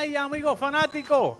[0.00, 1.36] Amigas y amigos fanáticos,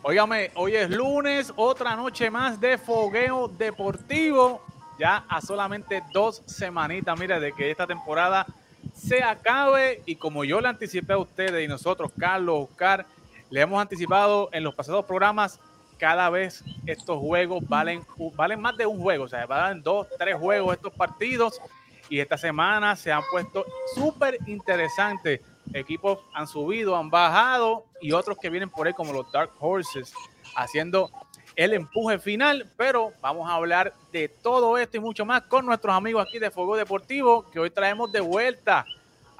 [0.00, 4.62] óigame, hoy es lunes, otra noche más de fogueo deportivo.
[4.98, 8.46] Ya a solamente dos semanitas, mire, de que esta temporada
[8.94, 10.02] se acabe.
[10.06, 13.04] Y como yo le anticipé a ustedes y nosotros, Carlos, Oscar,
[13.50, 15.60] le hemos anticipado en los pasados programas,
[15.98, 18.02] cada vez estos juegos valen,
[18.34, 21.60] valen más de un juego, o sea, valen dos, tres juegos estos partidos.
[22.08, 25.42] Y esta semana se han puesto súper interesantes
[25.72, 30.12] equipos han subido, han bajado y otros que vienen por ahí como los Dark Horses
[30.56, 31.10] haciendo
[31.56, 35.94] el empuje final, pero vamos a hablar de todo esto y mucho más con nuestros
[35.94, 38.84] amigos aquí de Fuego Deportivo, que hoy traemos de vuelta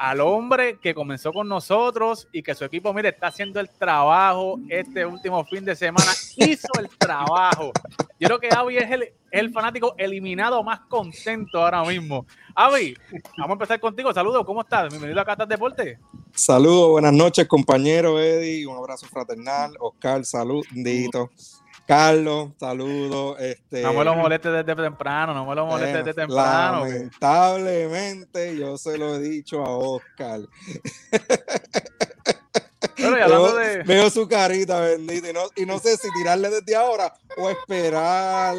[0.01, 4.59] al hombre que comenzó con nosotros y que su equipo, mire, está haciendo el trabajo
[4.71, 7.71] este último fin de semana, hizo el trabajo.
[8.19, 8.89] Yo creo que Avi es
[9.31, 12.25] el, fanático eliminado más contento ahora mismo.
[12.55, 12.97] Avi,
[13.37, 14.11] vamos a empezar contigo.
[14.15, 14.89] Saludos, ¿cómo estás?
[14.89, 15.99] Bienvenido a Catas Deporte.
[16.33, 18.67] Saludos, buenas noches, compañero Eddie.
[18.67, 19.77] Un abrazo fraternal.
[19.81, 21.31] Oscar, saludito.
[21.91, 23.41] Carlos, saludos.
[23.41, 26.87] Este, no me lo molestes desde temprano, no me lo molestes desde temprano.
[26.87, 30.43] Lamentablemente, yo se lo he dicho a Oscar.
[33.85, 38.57] veo, su carita, bendito, y no, sé si tirarle desde ahora o esperar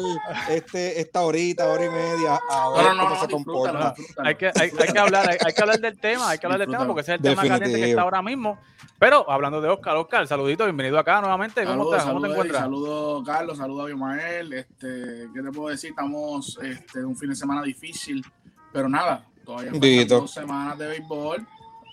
[0.48, 3.94] este, esta horita, hora y media, a ver cómo se comporta.
[4.18, 6.86] Hay que, hay, que hablar, hay, que hablar del tema, hay que hablar del tema
[6.86, 8.58] porque ese es el tema caliente que está ahora mismo.
[8.98, 11.64] Pero hablando de Oscar, Oscar, saludito, bienvenido acá nuevamente.
[11.64, 12.62] ¿Cómo, te, ¿cómo te encuentras?
[12.62, 14.52] Saludos, Carlos, saludos a Bimael.
[14.52, 15.90] Este, ¿Qué te puedo decir?
[15.90, 18.24] Estamos este, en un fin de semana difícil,
[18.72, 21.46] pero nada, todavía faltan dos semanas de béisbol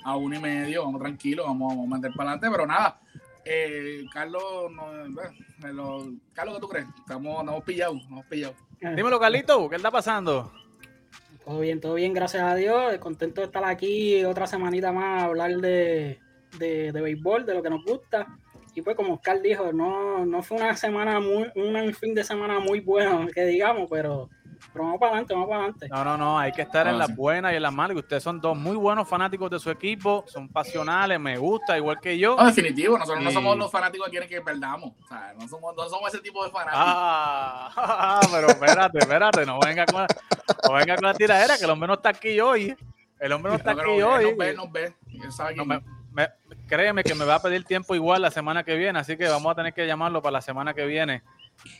[0.09, 2.99] a uno y medio, vamos tranquilos, vamos, a meter para adelante, pero nada.
[3.45, 4.85] Eh, Carlos, no,
[6.33, 6.87] Carlos, ¿qué tú crees?
[6.99, 8.53] Estamos, nos hemos pillado, nos hemos pillado.
[8.81, 8.93] Eh.
[8.95, 10.51] Dímelo, Carlito, ¿qué está pasando?
[11.45, 12.97] Todo bien, todo bien, gracias a Dios.
[12.99, 16.19] Contento de estar aquí otra semanita más a hablar de,
[16.57, 18.27] de, de béisbol, de lo que nos gusta.
[18.75, 22.59] Y pues como Oscar dijo, no, no fue una semana muy, un fin de semana
[22.59, 24.29] muy bueno, que digamos, pero
[24.71, 25.89] pero vamos para adelante, vamos para adelante.
[25.89, 27.97] No, no, no, hay que estar en las buenas y en las malas.
[27.97, 32.17] ustedes son dos muy buenos fanáticos de su equipo, son pasionales, me gusta, igual que
[32.17, 32.35] yo.
[32.35, 34.93] No, definitivo, nosotros no somos los fanáticos que quieren que perdamos.
[35.03, 36.81] O sea, no somos, no somos ese tipo de fanáticos.
[36.85, 40.05] Ah, pero espérate, espérate, no venga con,
[40.67, 42.75] no venga con la tiradera, que el hombre no está aquí hoy.
[43.19, 44.25] El hombre no está aquí hoy.
[44.25, 44.93] Nos ve, nos ve.
[46.69, 49.51] Créeme que me va a pedir tiempo igual la semana que viene, así que vamos
[49.51, 51.23] a tener que llamarlo para la semana que viene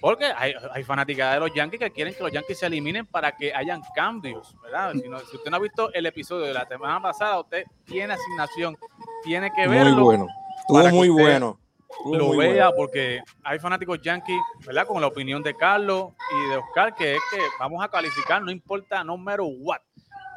[0.02, 3.32] porque hay, hay fanáticas de los Yankees que quieren que los Yankees se eliminen para
[3.36, 4.94] que hayan cambios, ¿verdad?
[4.94, 8.78] Si, usted no ha visto el episodio de la semana pasada, usted tiene asignación,
[9.24, 9.96] tiene que verlo.
[9.96, 10.28] Muy bueno,
[10.60, 11.60] estuvo muy bueno.
[12.06, 14.86] lo vea porque hay fanáticos Yankees, ¿verdad?
[14.86, 18.52] Con la opinión de Carlos y de Oscar, que es que vamos a calificar, no
[18.52, 19.80] importa número what.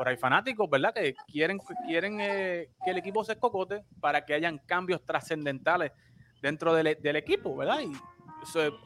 [0.02, 0.92] Pero hay fanáticos, ¿verdad?
[0.92, 5.92] Que quieren, quieren eh, que el equipo se cocote para que hayan cambios trascendentales
[6.40, 7.82] dentro del, del equipo, ¿verdad?
[7.82, 7.92] Y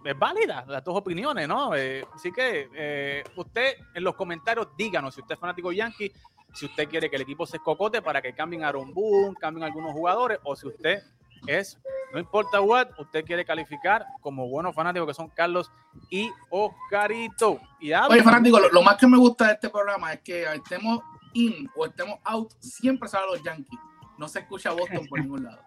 [0.05, 1.75] es válida las dos opiniones, ¿no?
[1.75, 6.13] Eh, así que eh, usted en los comentarios díganos si usted es fanático Yankee,
[6.53, 9.65] si usted quiere que el equipo se escocote para que cambien a Aaron Boone, cambien
[9.65, 11.03] algunos jugadores, o si usted
[11.47, 11.79] es,
[12.13, 15.71] no importa what, usted quiere calificar como buenos fanáticos que son Carlos
[16.11, 17.61] y Oscarito.
[17.81, 21.01] Y Oye, fanático, lo, más que me gusta de este programa es que estemos
[21.33, 23.79] in o estemos out, siempre salen los Yankees.
[24.19, 25.61] No se escucha Boston por ningún lado.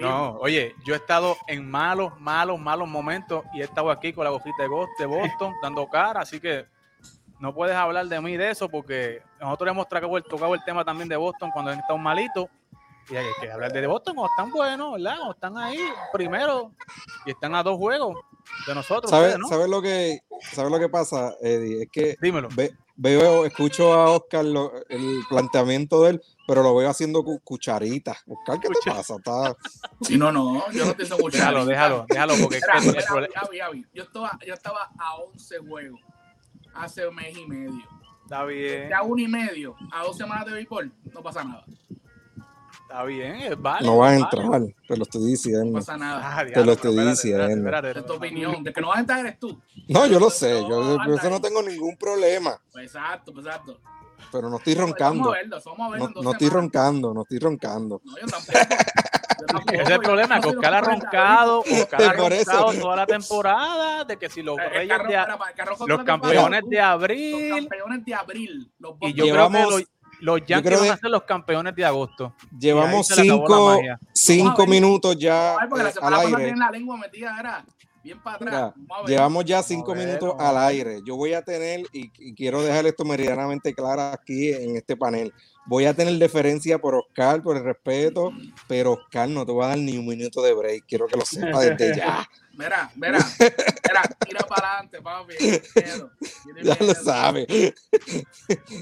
[0.00, 4.24] No, oye, yo he estado en malos, malos, malos momentos y he estado aquí con
[4.24, 6.66] la gofita de Boston dando cara, así que
[7.38, 10.84] no puedes hablar de mí de eso porque nosotros hemos tocado el, tocado el tema
[10.84, 12.46] también de Boston cuando han estado malitos
[13.10, 15.16] y hay que hablar de Boston cuando están buenos, ¿verdad?
[15.16, 15.78] Cuando están ahí
[16.12, 16.72] primero
[17.26, 18.16] y están a dos juegos
[18.66, 19.10] de nosotros.
[19.10, 19.36] ¿Sabes,
[19.68, 20.20] lo, que,
[20.52, 21.82] ¿sabes lo que pasa, Eddie?
[21.82, 22.48] Es que Dímelo.
[22.96, 24.44] veo, escucho a Oscar
[24.88, 28.24] el planteamiento de él pero lo veo haciendo cucharitas.
[28.26, 29.14] Oscar, ¿qué te pasa?
[29.14, 29.56] Está...
[30.00, 31.64] Sí, no, no, yo no pienso cucharitas.
[31.64, 32.58] Déjalo, déjalo, déjalo, porque
[33.94, 36.00] Yo, estaba, yo estaba a 11 juegos
[36.74, 37.84] hace un mes y medio.
[38.24, 38.88] Está bien.
[38.88, 41.64] De a uno y medio, a dos semanas de béisbol, no pasa nada.
[42.90, 43.86] Está bien, es vale.
[43.86, 45.64] No vas a entrar, te lo estoy diciendo.
[45.66, 46.20] No pasa nada.
[46.24, 47.46] Ah, te lo estoy diciendo.
[47.46, 48.64] Espérate, es tu opinión.
[48.64, 49.60] De que no vas a entrar eres tú.
[49.86, 50.60] No, yo lo sé.
[50.68, 52.60] Yo, yo eso no tengo ningún problema.
[52.72, 53.78] Pues exacto, pues exacto
[54.30, 55.34] pero no estoy roncando.
[56.22, 58.00] no, estoy roncando, no estoy roncando.
[58.04, 58.58] No, yo tampoco.
[59.72, 64.18] Ese es el problema, que Oscar ha roncado, Oscar ha roncado toda la temporada, de
[64.18, 65.18] que si los reyes de,
[65.86, 69.86] los campeones de abril, los campeones de abril, y yo creo que
[70.20, 72.34] los, Yankees van a ser los campeones de agosto.
[72.58, 73.80] Llevamos cinco,
[74.12, 76.56] cinco minutos ya porque la semana al aire.
[76.56, 77.64] la lengua metida era
[78.02, 78.74] bien para atrás.
[79.06, 81.00] llevamos ya cinco minutos al aire.
[81.04, 85.32] Yo voy a tener, y, quiero dejar esto meridianamente claro aquí en este panel,
[85.66, 88.32] voy a tener deferencia por Oscar, por el respeto,
[88.66, 90.84] pero Oscar no te va a dar ni un minuto de break.
[90.86, 92.28] Quiero que lo sepa desde ya.
[92.60, 93.18] Mira, mira,
[93.88, 95.34] mira, tira para adelante, papi.
[96.62, 97.74] Ya lo sabe.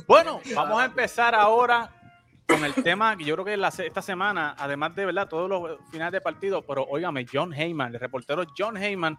[0.08, 1.88] Bueno, vamos a empezar ahora
[2.48, 6.12] con el tema que yo creo que esta semana, además de verdad todos los finales
[6.12, 9.16] de partido, pero óigame, John Heyman, el reportero John Heyman,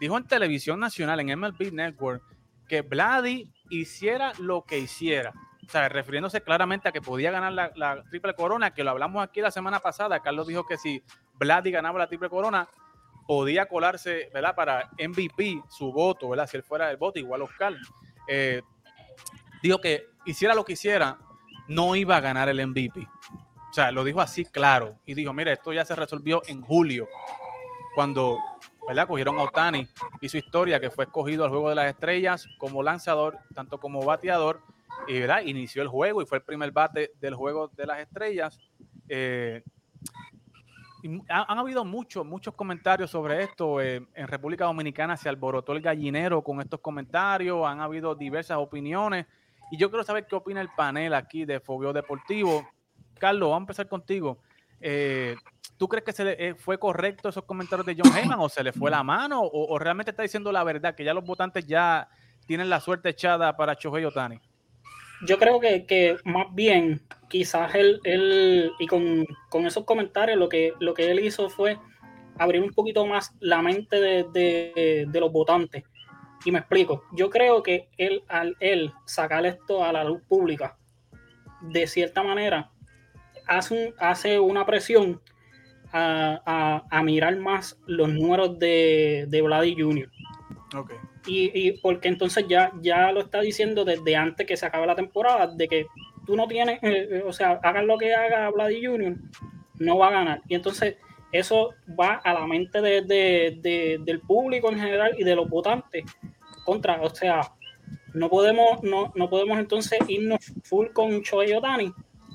[0.00, 2.24] dijo en televisión nacional, en MLB Network,
[2.66, 5.32] que Vladi hiciera lo que hiciera.
[5.64, 9.40] O sea, refiriéndose claramente a que podía ganar la, triple corona, que lo hablamos aquí
[9.40, 10.18] la semana pasada.
[10.18, 11.00] Carlos dijo que si
[11.34, 12.68] Vladi ganaba la triple corona,
[13.30, 14.56] podía colarse, ¿verdad?
[14.56, 16.48] Para MVP, su voto, ¿verdad?
[16.48, 17.76] Si él fuera el voto, igual Oscar.
[18.26, 18.60] Eh,
[19.62, 21.16] dijo que hiciera lo que hiciera,
[21.68, 22.98] no iba a ganar el MVP.
[22.98, 24.98] O sea, lo dijo así claro.
[25.06, 27.06] Y dijo, mira, esto ya se resolvió en julio,
[27.94, 28.36] cuando
[28.88, 29.06] ¿verdad?
[29.06, 29.86] cogieron a Otani
[30.20, 34.04] y su historia, que fue escogido al Juego de las Estrellas como lanzador, tanto como
[34.04, 34.60] bateador,
[35.06, 35.42] y ¿verdad?
[35.44, 38.58] inició el juego y fue el primer bate del Juego de las Estrellas.
[39.08, 39.62] Eh,
[41.28, 43.80] han, habido muchos, muchos comentarios sobre esto.
[43.80, 49.26] Eh, en República Dominicana se alborotó el gallinero con estos comentarios, han habido diversas opiniones.
[49.70, 52.68] Y yo quiero saber qué opina el panel aquí de Fobio Deportivo.
[53.18, 54.38] Carlos, vamos a empezar contigo.
[54.80, 55.36] Eh,
[55.76, 58.62] ¿Tú crees que se le, eh, fue correcto esos comentarios de John Heyman o se
[58.62, 62.08] le fue la mano o, realmente está diciendo la verdad, que ya los votantes ya
[62.46, 64.40] tienen la suerte echada para Shohei Otani?
[65.26, 69.26] Yo creo que, más bien quizás él, él y con,
[69.66, 71.78] esos comentarios lo que, lo que él hizo fue
[72.38, 75.84] abrir un poquito más la mente de los votantes
[76.44, 77.04] y me explico.
[77.12, 80.76] Yo creo que él, al él sacar esto a la luz pública,
[81.60, 82.70] de cierta manera,
[83.46, 85.20] hace, hace una presión
[85.92, 90.08] a, mirar más los números de, de Vladi Jr.
[90.74, 90.96] Okay.
[91.26, 95.48] Y, porque entonces ya, ya lo está diciendo desde antes que se acabe la temporada,
[95.48, 95.86] de que
[96.26, 99.16] tú no tienes, eh, eh, o sea, hagan lo que haga Vladi Jr.,
[99.80, 100.42] no va a ganar.
[100.48, 100.96] Y entonces
[101.32, 106.04] eso va a la mente del público en general y de los votantes
[106.64, 107.52] contra, o sea,
[108.14, 111.92] no podemos, no, no podemos entonces irnos full con Shohei Otani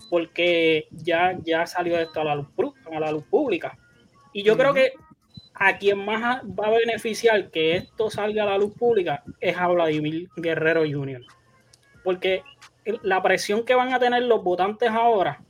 [0.09, 2.47] porque ya, ya salió esto a la luz,
[2.91, 3.77] a la luz pública.
[4.33, 4.93] Y yo creo que
[5.53, 9.67] a quien más va a beneficiar que esto salga a la luz pública es a
[9.67, 11.21] Vladimir Guerrero Jr.
[12.03, 12.43] Porque
[13.01, 15.41] la presión que van a tener los votantes ahora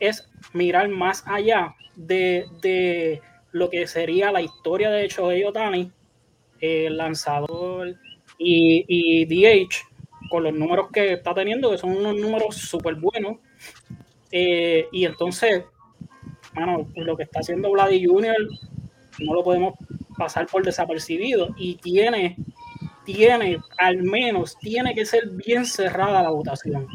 [0.00, 3.20] es mirar más allá de,
[3.52, 5.92] lo que sería la historia de Shohei Otani,
[6.60, 7.94] el lanzador
[8.38, 9.76] y, y, DH,
[10.30, 13.36] con los números que está teniendo, que son unos números súper buenos.
[14.30, 15.64] Eh, y entonces,
[16.54, 18.36] bueno, lo que está haciendo Vladi Jr.
[19.22, 19.74] no lo podemos
[20.16, 22.36] pasar por desapercibido y tiene,
[23.04, 26.86] tiene, al menos, tiene que ser bien cerrada la votación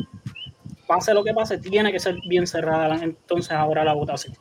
[0.88, 4.36] pase lo que pase, tiene que ser bien cerrada entonces ahora la votación.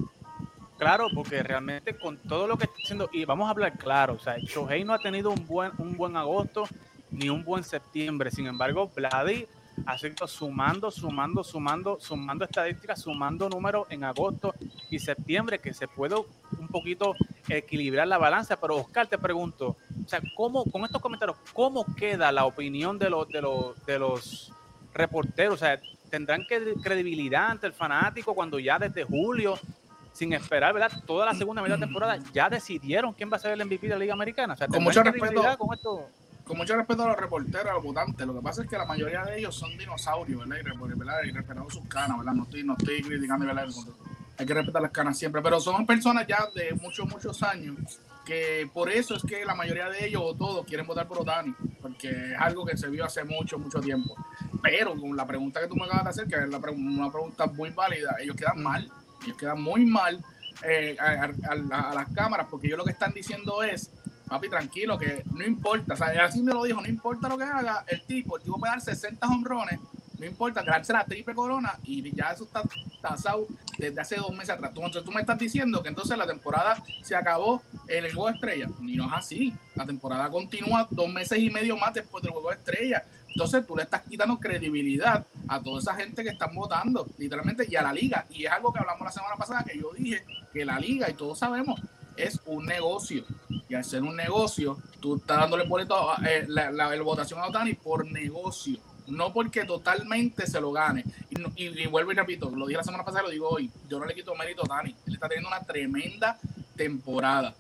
[0.79, 4.19] Claro, porque realmente con todo lo que está haciendo, y vamos a hablar claro, o
[4.19, 6.65] sea, Shohei no ha tenido un buen, un buen agosto
[7.11, 8.31] ni un buen septiembre.
[8.31, 9.47] Sin embargo, Vladi
[9.99, 14.55] seguido sumando, sumando, sumando, sumando estadísticas, sumando números en agosto
[14.91, 17.15] y septiembre, que se puede un poquito
[17.49, 18.57] equilibrar la balanza.
[18.61, 23.11] Pero Oscar, te pregunto, o sea, ¿cómo, con estos comentarios, cómo queda la opinión de
[23.11, 24.53] los, de los, de los
[24.95, 25.55] reporteros?
[25.55, 25.81] O sea,
[26.11, 26.45] tendrán
[26.83, 29.59] credibilidad ante el fanático cuando ya desde julio,
[30.13, 31.03] sin esperar, ¿verdad?
[31.07, 33.99] Toda la segunda de temporada ya decidieron quién va a ser el MVP de la
[33.99, 34.55] Liga Americana.
[34.55, 35.43] O sea, con mucho respeto.
[35.59, 36.09] Con, esto?
[36.47, 38.27] Con mucho respeto a los reporteros, a los votantes.
[38.27, 41.23] Lo que pasa es que la mayoría de ellos son dinosaurios, ¿verdad?
[41.25, 42.33] Y, respetando sus canas, ¿verdad?
[42.35, 43.67] No estoy, no estoy criticando, ¿verdad?
[44.39, 45.43] Hay que respetar las canas siempre.
[45.43, 49.89] Pero son personas ya de muchos, muchos años que por eso es que la mayoría
[49.89, 53.25] de ellos o todos quieren votar por Otani, porque es algo que se vio hace
[53.25, 54.15] mucho, mucho tiempo.
[54.63, 57.71] Pero con la pregunta que tú me acabas de hacer, que es una pregunta muy
[57.71, 58.91] válida, ellos quedan mal,
[59.23, 60.23] ellos quedan muy mal
[60.65, 63.93] eh, a, las cámaras, porque ellos lo que están diciendo es,
[64.29, 67.45] papi, tranquilo, que no importa, o sea, así me lo dijo, no importa lo que
[67.45, 69.81] haga el tipo, el tipo puede dar 60 honrones
[70.19, 72.63] no importa, ganarse la triple corona y ya eso está
[73.01, 73.47] tasado
[73.79, 74.73] desde hace dos meses atrás.
[74.75, 78.35] Entonces tú me estás diciendo que entonces la temporada se acabó en el juego de
[78.35, 78.69] estrella.
[78.81, 79.55] Y no es así.
[79.75, 83.05] La temporada continúa dos meses y medio más después del juego de estrella.
[83.29, 87.77] Entonces tú le estás quitando credibilidad a toda esa gente que están votando, literalmente, y
[87.77, 88.25] a la liga.
[88.31, 91.15] Y es algo que hablamos la semana pasada, que yo dije que la liga, y
[91.15, 91.79] todos sabemos,
[92.17, 93.25] es un negocio.
[93.69, 98.11] Y al ser un negocio, tú estás dándole boleto, eh, la, votación a Otani por
[98.11, 101.05] negocio no porque totalmente se lo gane.
[101.57, 104.15] Y, vuelvo y repito, lo dije la semana pasada, lo digo hoy, yo no le
[104.15, 106.39] quito mérito a Dani, él está teniendo una tremenda
[106.75, 107.55] temporada.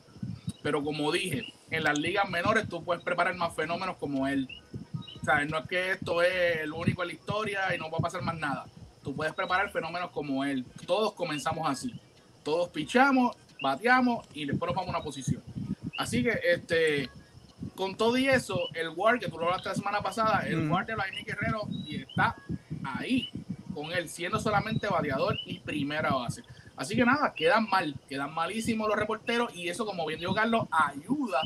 [0.62, 4.48] Pero como dije, en las ligas menores tú puedes preparar más fenómenos como él.
[5.22, 8.02] O no es que esto es el único en la historia y no va a
[8.02, 8.66] pasar más nada.
[9.02, 10.64] Tú puedes preparar fenómenos como él.
[10.86, 11.94] Todos comenzamos así.
[12.42, 15.42] Todos pichamos, bateamos y después nos vamos a una posición.
[15.98, 17.10] Así que, este,
[17.74, 20.86] con todo y eso, el Ward, que tú lo hablaste la semana pasada, el Ward
[20.86, 22.36] de Vladimir Guerrero y está
[22.84, 23.30] ahí
[23.74, 26.42] con él, siendo solamente bateador y primera base.
[26.76, 30.66] Así que nada, quedan mal, quedan malísimos los reporteros y eso, como bien dijo Carlos,
[30.70, 31.40] ayuda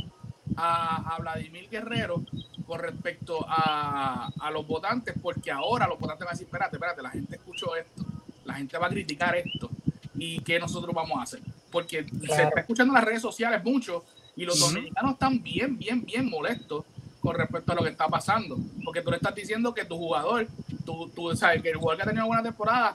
[0.57, 2.25] a, Vladimir Guerrero
[2.67, 7.11] con respecto a, los votantes, porque ahora los votantes van a decir, espérate, espérate, la
[7.11, 8.05] gente escuchó esto,
[8.45, 9.71] la gente va a criticar esto
[10.14, 11.40] y qué nosotros vamos a hacer.
[11.70, 14.04] Porque se está escuchando en las redes sociales mucho
[14.36, 16.84] y los dominicanos están bien, bien, bien molestos
[17.20, 18.58] con respecto a lo que está pasando.
[18.84, 20.46] Porque tú le estás diciendo que tu jugador,
[20.84, 22.94] tú, tú sabes que el jugador que ha tenido buena temporada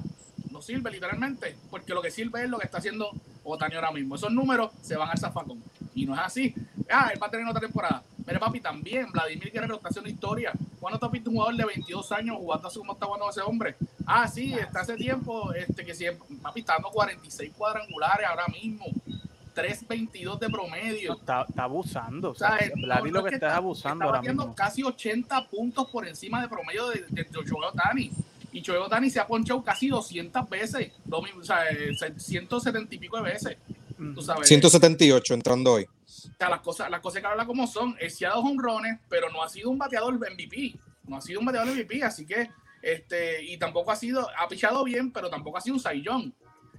[0.51, 3.11] no sirve literalmente, porque lo que sirve es lo que está haciendo
[3.43, 4.15] Otani ahora mismo.
[4.15, 5.61] Esos números se van al zafacón.
[5.93, 6.53] Y no es así.
[6.89, 8.03] Ah, él va a tener otra temporada.
[8.25, 10.51] Pero papi, también Vladimir Guerrero está haciendo historia.
[10.79, 13.41] ¿Cuándo te has visto un jugador de 22 años jugando así como está jugando ese
[13.41, 13.75] hombre?
[14.05, 18.85] Ah, sí, está hace tiempo, este, que siempre, papi, está dando 46 cuadrangulares ahora mismo.
[19.55, 21.13] 3.22 de promedio.
[21.13, 22.31] está, abusando.
[22.31, 26.89] O sea, lo que está, abusando está ahora casi 80 puntos por encima de promedio
[26.89, 28.11] de, de, de Otani.
[28.51, 31.65] Y Choe Otani se ha ponchado casi 200 veces, o sea,
[32.17, 33.57] 170 y pico de veces.
[34.13, 34.47] Tú sabes.
[34.47, 35.87] 178 entrando hoy.
[36.49, 37.95] Las cosas, las cosas que habla como son.
[37.99, 40.75] Él se ha dado honrones, pero no ha sido un bateador MVP.
[41.03, 42.49] No ha sido un bateador MVP, así que,
[42.81, 46.33] este, y tampoco ha sido, ha pichado bien, pero tampoco ha sido un saillón.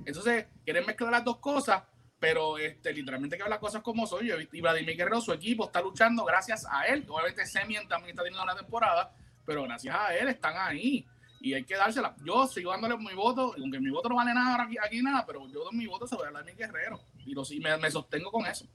[0.04, 1.82] Entonces, quieren mezclar las dos cosas
[2.18, 4.32] pero este, literalmente que las cosas como soy.
[4.52, 7.04] Y Vladimir Guerrero, su equipo está luchando gracias a él.
[7.08, 9.12] Obviamente Semien también está teniendo una temporada,
[9.44, 11.06] pero gracias a él están ahí.
[11.40, 12.16] Y hay que dársela.
[12.25, 15.46] Yo sigo dándole mi voto, aunque mi voto no vale nada aquí, aquí nada, pero
[15.49, 17.00] yo doy mi voto sobre Vladimir Guerrero.
[17.26, 18.66] Y lo, me, me sostengo con eso.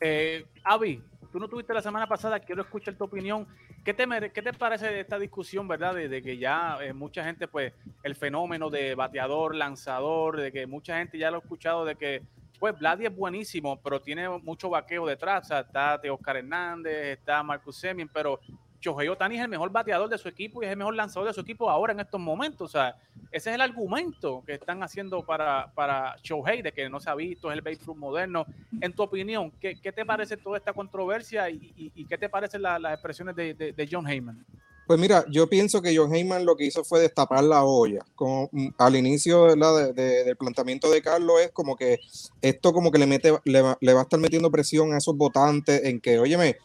[0.00, 1.02] Eh, Avi,
[1.32, 3.46] tú no tuviste la semana pasada, quiero escuchar tu opinión.
[3.84, 5.94] ¿Qué te, qué te parece esta discusión, verdad?
[5.94, 10.98] De, que ya eh, mucha gente, pues, el fenómeno de bateador, lanzador, de que mucha
[10.98, 12.22] gente ya lo ha escuchado, de que
[12.58, 15.44] pues Vladi es buenísimo, pero tiene mucho vaqueo detrás.
[15.44, 18.40] O sea, está de Oscar Hernández, está Marcus Semien, pero
[18.80, 21.34] Shohei Otani es el mejor bateador de su equipo y es el mejor lanzador de
[21.34, 22.70] su equipo ahora en estos momentos.
[22.70, 22.96] O sea,
[23.30, 27.14] ese es el argumento que están haciendo para, para Shohei, de que no se ha
[27.14, 28.46] visto, es el béisbol moderno.
[28.80, 33.36] En tu opinión, ¿qué, te parece toda esta controversia y, qué te parecen las expresiones
[33.36, 34.44] de John Heyman?
[34.88, 37.98] Pues mira, yo pienso que John Heyman lo que hizo fue destapar la olla.
[38.14, 42.00] Como, mm, al inicio del planteamiento de Carlos es como que
[42.40, 46.00] esto como que le mete, le va, a estar metiendo presión a esos votantes en
[46.00, 46.56] que, óyeme,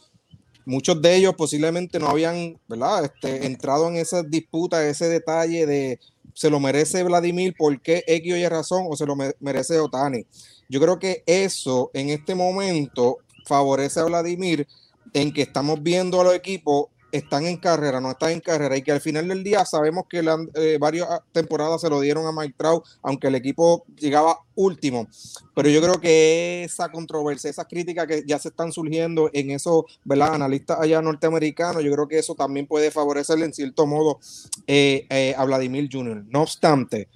[0.66, 3.06] muchos de ellos posiblemente no habían, ¿verdad?
[3.06, 6.00] Este, entrado en esa disputa, ese detalle de
[6.34, 10.26] se lo merece Vladimir, ¿por qué X y razón o se lo merece Otani?
[10.68, 14.68] Yo creo que eso en este momento favorece a Vladimir
[15.14, 18.82] en que estamos viendo a los equipos están en carrera, no están en carrera y
[18.82, 22.56] que al final del día sabemos que eh, varias temporadas se lo dieron a Mike
[23.04, 25.08] aunque el equipo llegaba último.
[25.54, 29.84] Pero yo creo que esa controversia, esas críticas que ya se están surgiendo en esos
[30.10, 34.20] analistas allá norteamericanos, yo creo que eso también puede favorecerle en cierto modo
[34.66, 36.26] eh, eh, a Vladimir Jr.
[36.30, 37.10] No obstante,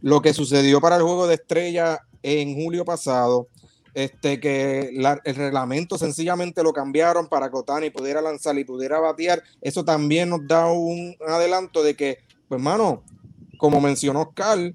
[0.00, 3.48] lo que sucedió para el juego de estrella en julio pasado,
[3.94, 4.90] este, que
[5.24, 9.42] el reglamento sencillamente lo cambiaron para que Otani pudiera lanzar y pudiera batear.
[9.60, 12.18] Eso también nos da un adelanto de que,
[12.48, 13.02] pues, hermano,
[13.58, 14.74] como mencionó Carl,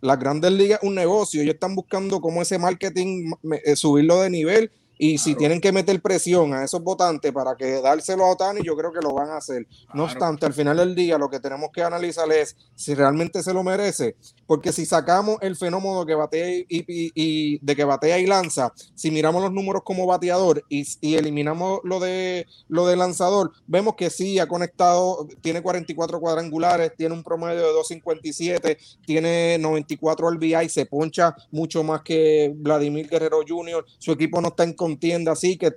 [0.00, 1.40] las grandes ligas es un negocio.
[1.40, 3.32] Ellos están buscando cómo ese marketing
[3.64, 7.80] eh, subirlo de nivel y si tienen que meter presión a esos votantes para que
[7.80, 9.66] dárselo a Otani, yo creo que lo van a hacer.
[9.92, 13.52] No obstante, al final del día lo que tenemos que analizar es si realmente se
[13.52, 14.16] lo merece.
[14.46, 19.42] Porque si sacamos el fenómeno que batea y, de que batea y lanza, si miramos
[19.42, 20.84] los números como bateador y,
[21.14, 27.14] eliminamos lo de lo de lanzador, vemos que sí ha conectado, tiene 44 cuadrangulares, tiene
[27.14, 33.84] un promedio de 257, tiene 94 RBI, se poncha mucho más que Vladimir Guerrero Jr.
[33.98, 35.70] Su equipo no está en contienda así, que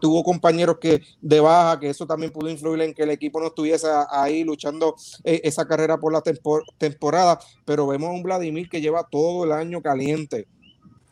[0.00, 3.46] tuvo compañeros que de baja, que eso también pudo influir en que el equipo no
[3.46, 6.22] estuviese ahí luchando eh, esa carrera por la
[6.76, 10.48] temporada, pero vemos a un Vladimir que lleva todo el año caliente.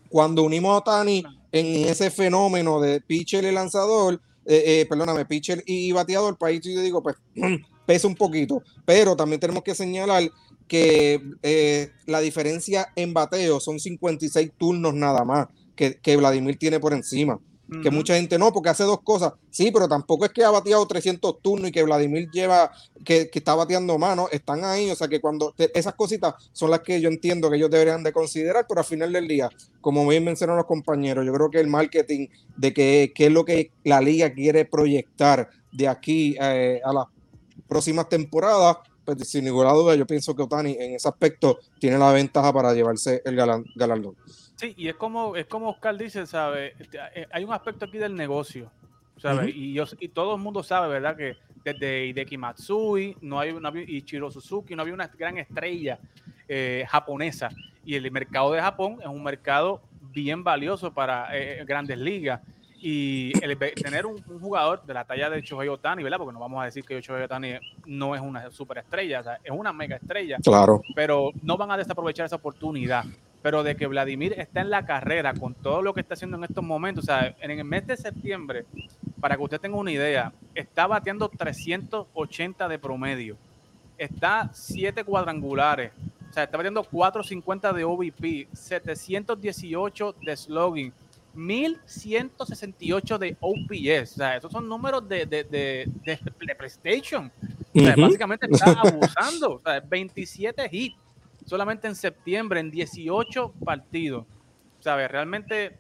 [0.09, 1.23] Cuando unimos a Tani
[1.53, 6.59] en ese fenómeno de pitcher y lanzador, eh, eh, perdóname, pitcher y bateador, para ahí
[6.61, 7.15] yo digo, pues
[7.87, 10.29] pesa un poquito, pero también tenemos que señalar
[10.67, 11.21] que
[12.07, 15.47] la diferencia en bateo son 56 turnos nada más
[16.03, 17.39] que, Vladimir tiene por encima.
[17.85, 19.33] que mucha gente no, porque hace dos cosas.
[19.51, 22.73] Sí, pero tampoco es que ha bateado 300 turnos y que Vladimir lleva,
[23.05, 26.81] que, que está bateando mano, están ahí, o sea que cuando esas cositas son las
[26.81, 29.49] que yo entiendo que ellos deberían de considerar, pero al final del día,
[29.81, 33.71] como bien mencionaron los compañeros, yo creo que el marketing de qué es lo que
[33.85, 37.07] la liga quiere proyectar de aquí eh, a las
[37.69, 42.13] próximas temporadas, pues sin ninguna duda yo pienso que Otani en ese aspecto tiene la
[42.13, 44.17] ventaja para llevarse el galardón.
[44.57, 46.75] Sí, y es como, es como Oscar dice, ¿sabe?
[46.79, 48.71] Este, eh, hay un aspecto aquí del negocio,
[49.17, 49.51] ¿sabe?
[49.51, 51.17] y, yo, y todo el mundo sabe, ¿verdad?
[51.17, 55.99] Que desde Hideki Matsui no hay una, y Chiro Suzuki no había una gran estrella
[56.49, 57.49] eh, japonesa.
[57.85, 59.81] Y el mercado de Japón es un mercado
[60.13, 62.41] bien valioso para eh, grandes ligas.
[62.83, 66.19] Y el, tener un, jugador de la talla de Shohei Otani, ¿verdad?
[66.19, 67.55] Porque no vamos a decir que Shohei Otani
[67.87, 70.39] no es una superestrella, o sea, es una mega estrella.
[70.43, 70.81] Claro.
[70.95, 73.05] Pero no van a desaprovechar esa oportunidad
[73.43, 76.45] pero de que Vladimir está en la carrera con todo lo que está haciendo en
[76.45, 78.67] estos momentos, o sea, en el mes de septiembre,
[79.21, 83.37] para que usted tenga una idea, está bateando 380 de promedio,
[83.97, 85.93] está 7 cuadrangulares,
[86.31, 90.93] o sea, está bateando 450 de OVP, 718 de slogan,
[91.35, 97.31] 1168 de OPS, o sea, esos son números de, de, de, de, PlayStation.
[97.75, 100.97] O sea, básicamente está abusando, o sea, 27 hits
[101.47, 104.25] solamente en septiembre, en 18 partidos.
[104.81, 105.11] ¿Sabes?
[105.11, 105.79] Realmente,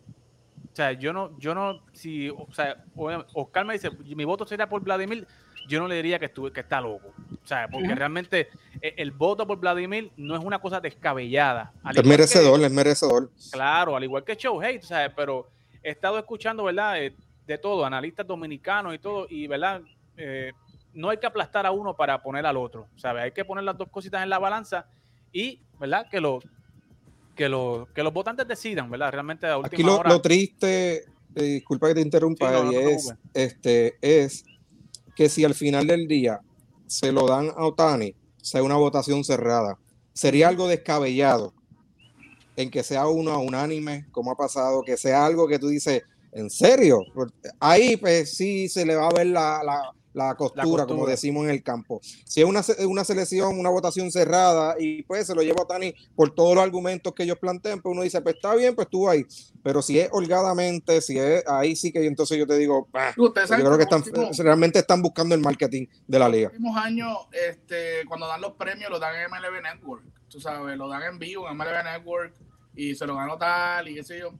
[0.72, 4.68] o sea, yo no, yo no, si, o sea, Oscar me dice, mi voto sería
[4.68, 5.26] por Vladimir,
[5.70, 7.14] yo no le diría que, estuve, que está loco.
[7.42, 8.48] O sea, porque realmente
[8.82, 11.72] eh, el, voto por Vladimir no es una cosa descabellada.
[11.94, 13.30] es merecedor, es merecedor.
[13.52, 15.12] Claro, al igual que Shohei, ¿sabes?
[15.16, 15.48] Pero
[15.82, 17.00] he estado escuchando, ¿verdad?
[17.02, 17.14] Eh,
[17.46, 19.80] de todo, analistas dominicanos y todo, y, ¿verdad?
[20.16, 20.52] Eh,
[20.92, 23.22] no hay que aplastar a uno para poner al otro, ¿sabes?
[23.22, 24.86] Hay que poner las dos cositas en la balanza
[25.32, 26.08] y, ¿verdad?
[26.10, 26.40] Que, lo,
[27.36, 29.12] que, lo, que los votantes decidan, ¿verdad?
[29.12, 31.04] Realmente a última Aquí lo, lo triste,
[31.36, 34.44] eh, disculpa que te interrumpa, es, este, es
[35.20, 36.40] que si al final del día
[36.86, 39.78] se lo dan a Otani, sea una votación cerrada,
[40.14, 41.52] sería algo descabellado
[42.56, 46.04] en que sea uno a unánime, como ha pasado, que sea algo que tú dices,
[46.32, 47.00] ¿en serio?
[47.58, 49.92] Ahí pues sí se le va a ver la, la
[50.36, 52.00] costura, como decimos en el campo.
[52.02, 55.94] Si es una, una selección, una votación cerrada y pues se lo lleva a Tani
[56.14, 59.08] por todos los argumentos que ellos plantean, pues uno dice, pues está bien, pues estuvo
[59.08, 59.24] ahí.
[59.62, 63.76] Pero si es holgadamente, si es ahí sí que entonces yo te digo, yo creo
[63.76, 64.02] que están,
[64.38, 66.48] realmente están buscando el marketing de la liga.
[66.48, 70.40] En los últimos años, este, cuando dan los premios, lo dan en MLB Network, tú
[70.40, 72.34] sabes, lo dan en vivo en MLB Network
[72.74, 74.32] y se lo ganó tal y qué sé yo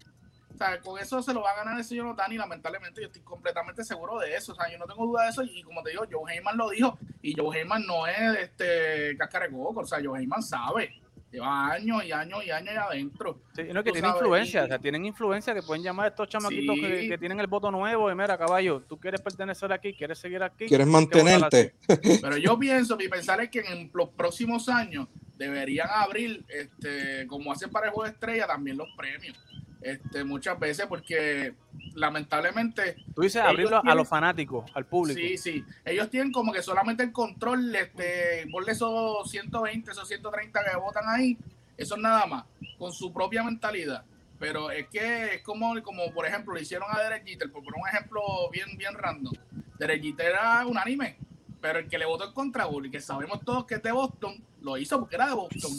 [0.82, 4.18] con eso se lo va a ganar el señor Otani, lamentablemente yo estoy completamente seguro
[4.18, 4.52] de eso.
[4.52, 5.42] O sea, yo no tengo duda de eso.
[5.42, 6.98] Y como te digo, Joe Heyman lo dijo.
[7.22, 9.80] Y Joe Heyman no es este cascarecoco.
[9.80, 11.00] O sea, Joe Heyman sabe.
[11.32, 13.40] Lleva años y años y años ahí adentro.
[13.54, 16.74] Sí, no, que tiene influencia, o sea, tienen influencia que pueden llamar a estos chamaquitos
[16.74, 20.66] que, tienen el voto nuevo y mira, caballo, tú quieres pertenecer aquí, quieres seguir aquí.
[20.66, 21.76] Quieres mantenerte.
[21.86, 27.52] Pero yo pienso, mi pensar es que en los próximos años deberían abrir, este, como
[27.52, 29.38] hacen para el juego de estrella, también los premios
[29.80, 31.54] este, muchas veces porque
[31.94, 32.96] lamentablemente...
[33.14, 35.18] Tú dices abrirlo a los fanáticos, al público.
[35.18, 35.64] Sí, sí.
[35.84, 41.04] Ellos tienen como que solamente el control, este, por esos 120, esos 130 que votan
[41.08, 41.36] ahí,
[41.76, 42.44] eso es nada más,
[42.78, 44.04] con su propia mentalidad.
[44.38, 47.88] Pero es que es como, como por ejemplo, le hicieron a Derek Jeter, por un
[47.88, 49.34] ejemplo bien, bien random.
[49.78, 51.16] Derek Jeter era unánime,
[51.60, 54.42] pero el que le votó en contra, y que sabemos todos que es de Boston,
[54.62, 55.70] lo hizo porque era de Boston.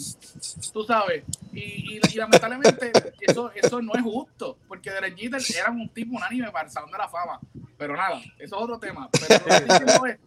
[0.72, 1.24] Tú sabes.
[1.52, 6.50] Y, y, lamentablemente eso, eso no es justo, porque Derek Jeter era un tipo unánime
[6.50, 7.40] para el Salón de la Fama.
[7.76, 9.08] Pero nada, eso es otro tema.
[9.12, 10.18] Pero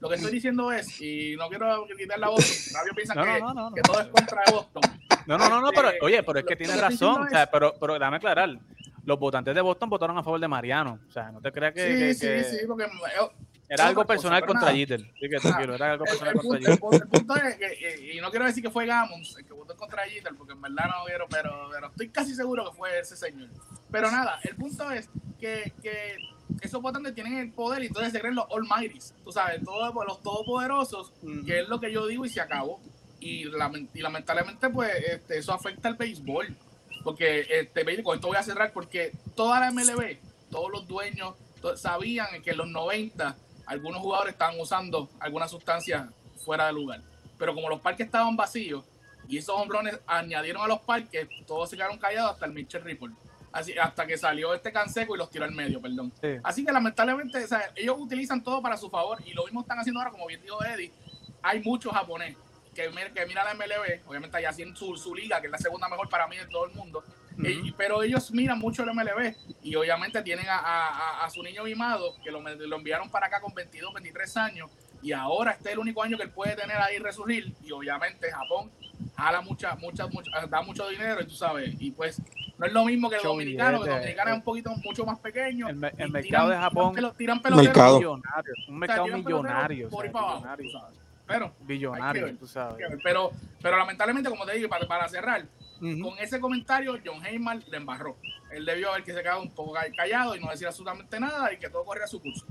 [0.00, 3.82] lo que estoy diciendo es, y no quiero quitar la voz, nadie piensa que, que,
[3.82, 4.82] todo es contra de Boston.
[5.26, 7.74] No, no, no, no, pero este, oye, pero es que tiene razón, o sea, pero,
[7.80, 8.50] pero dame aclarar.
[9.06, 10.98] Los votantes de Boston votaron a favor de Mariano.
[11.08, 12.14] O sea, no te creas que.
[12.14, 12.86] Sí, sí, sí, porque
[13.74, 15.00] era algo personal contra Jeter.
[15.00, 16.72] Sí, que tranquilo, era algo personal contra Jeter.
[16.72, 20.04] El, punto es que, y no quiero decir que fue Gammons el que votó contra
[20.04, 23.48] Jeter, porque en verdad no quiero, pero, pero estoy casi seguro que fue ese señor.
[23.90, 25.08] Pero nada, el punto es
[25.40, 26.16] que, que
[26.60, 30.22] esos votantes tienen el poder y entonces se creen los Almighties, tú sabes, todos los
[30.22, 31.12] todopoderosos,
[31.44, 32.80] que es lo que yo digo y se acabó.
[33.20, 33.48] Y,
[33.94, 36.54] y lamentablemente, pues, este, eso afecta al béisbol.
[37.02, 40.18] Porque, este, con esto voy a cerrar, porque toda la MLB,
[40.50, 41.34] todos los dueños
[41.76, 46.06] sabían que en los 90 algunos jugadores estaban usando algunas sustancias
[46.44, 47.00] fuera de lugar.
[47.38, 48.84] Pero como los parques estaban vacíos
[49.28, 53.10] y esos hombrones añadieron a los parques, todos se quedaron callados hasta el Mitchell Ripple.
[53.52, 56.12] Así, hasta que salió este canseco y los tiró al medio, perdón.
[56.42, 57.46] Así que lamentablemente
[57.76, 60.62] ellos utilizan todo para su favor y lo mismo están haciendo ahora, como bien dijo
[60.64, 60.92] Eddie,
[61.40, 62.36] hay muchos japoneses
[62.74, 65.88] que, que mira la MLB, obviamente allá en su, su liga, que es la segunda
[65.88, 67.04] mejor para mí de todo el mundo,
[67.76, 72.40] pero ellos miran mucho el MLB y obviamente tienen a, su niño mimado que lo,
[72.40, 74.70] lo, enviaron para acá con 22, 23 años
[75.02, 78.30] y ahora este es el único año que él puede tener ahí resurgir y obviamente
[78.30, 78.70] Japón
[79.16, 82.20] jala mucha, mucha, mucha, da mucho dinero y tú sabes, y pues
[82.58, 85.68] no es lo mismo que los dominicanos, los dominicanos es un poquito mucho más pequeño.
[85.68, 85.76] El,
[86.10, 87.96] mercado de Japón tiran mercado.
[87.98, 88.20] millonario,
[88.68, 89.90] un mercado millonario.
[91.26, 92.86] Pero, billonario, tú sabes.
[93.02, 95.44] Pero, pero lamentablemente, como te digo, para, para cerrar,
[95.78, 98.16] con ese comentario, John Heyman le embarró.
[98.50, 101.58] Él debió haber que se quedado un poco callado y no decir absolutamente nada y
[101.58, 102.46] que todo corría a su curso.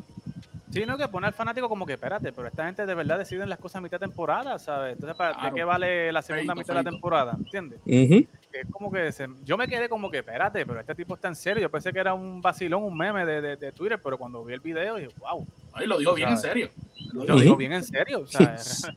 [0.73, 3.47] Sí, no, que pone al fanático como que, espérate, pero esta gente de verdad deciden
[3.47, 4.93] las cosas a mitad de temporada, ¿sabes?
[4.93, 7.35] Entonces, ¿para qué vale la segunda mitad de la temporada?
[7.37, 7.79] ¿Entiendes?
[7.85, 9.11] Es como que
[9.43, 11.61] yo me quedé como que, espérate, pero este tipo está en serio.
[11.61, 14.61] Yo pensé que era un vacilón, un meme de, de, Twitter, pero cuando vi el
[14.61, 15.45] video dije, wow.
[15.73, 16.69] Ay, lo dijo bien en serio.
[17.13, 18.87] Lo, dijo bien en serio, ¿sabes?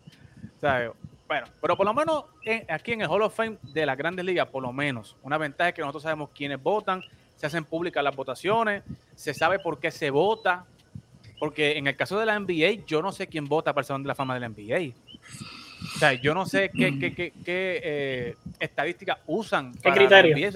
[0.58, 0.92] ¿sabes?
[1.28, 2.24] Bueno, pero por lo menos
[2.68, 5.70] aquí en el Hall of Fame de las grandes ligas, por lo menos, una ventaja
[5.70, 7.02] es que nosotros sabemos quiénes votan,
[7.36, 8.82] se hacen públicas las votaciones,
[9.14, 10.64] se sabe por qué se vota,
[11.38, 14.02] porque en el caso de la NBA, yo no sé quién vota para el Salón
[14.04, 14.94] de la Fama de la NBA.
[15.94, 19.72] O sea, yo no sé qué, qué, qué, qué eh, estadísticas usan.
[19.72, 20.54] ¿Qué criterios?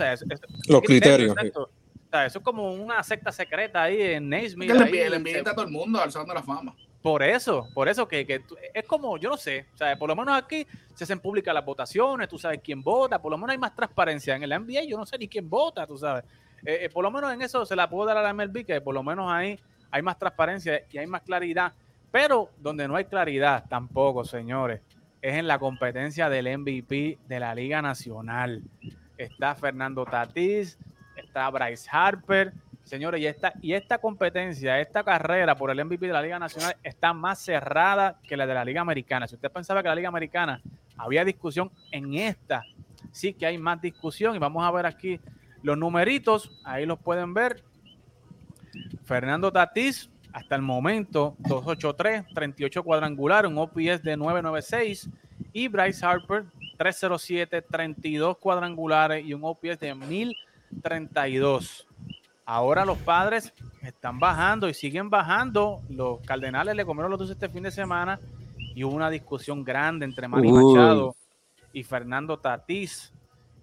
[0.68, 1.36] Los criterios.
[1.54, 1.68] O
[2.10, 4.70] sea, eso es como una secta secreta ahí en Naismith.
[4.70, 6.74] El NBA está todo el mundo al Salón de la Fama.
[7.02, 8.42] Por eso, por eso que,
[8.74, 11.64] es como, yo no sé, o sea, por lo menos aquí se hacen públicas las
[11.64, 14.36] votaciones, tú sabes quién vota, por lo menos hay más transparencia.
[14.36, 16.24] En el NBA yo no sé ni quién vota, tú sabes.
[16.64, 18.80] Eh, eh, por lo menos en eso se la puedo dar a la MLB, que
[18.82, 19.58] por lo menos ahí
[19.90, 21.72] hay más transparencia y hay más claridad.
[22.10, 24.82] Pero donde no hay claridad tampoco, señores,
[25.22, 28.62] es en la competencia del MVP de la Liga Nacional.
[29.16, 30.78] Está Fernando Tatís,
[31.16, 32.52] está Bryce Harper,
[32.90, 36.74] señores, y esta, y esta competencia, esta carrera por el MVP de la Liga Nacional
[36.82, 39.28] está más cerrada que la de la Liga Americana.
[39.28, 40.60] Si usted pensaba que la Liga Americana
[40.96, 42.64] había discusión, en esta
[43.12, 44.34] sí que hay más discusión.
[44.34, 45.20] Y vamos a ver aquí
[45.62, 47.62] los numeritos, ahí los pueden ver.
[49.04, 55.08] Fernando Tatís, hasta el momento, 283, 38 cuadrangular, un OPS de 996.
[55.52, 56.44] Y Bryce Harper,
[56.76, 61.86] 307, 32 cuadrangulares y un OPS de 1032.
[62.52, 65.82] Ahora los padres están bajando y siguen bajando.
[65.88, 68.18] Los Cardenales le comieron los dos este fin de semana
[68.74, 71.14] y hubo una discusión grande entre Manny Machado
[71.72, 73.14] y Fernando Tatís.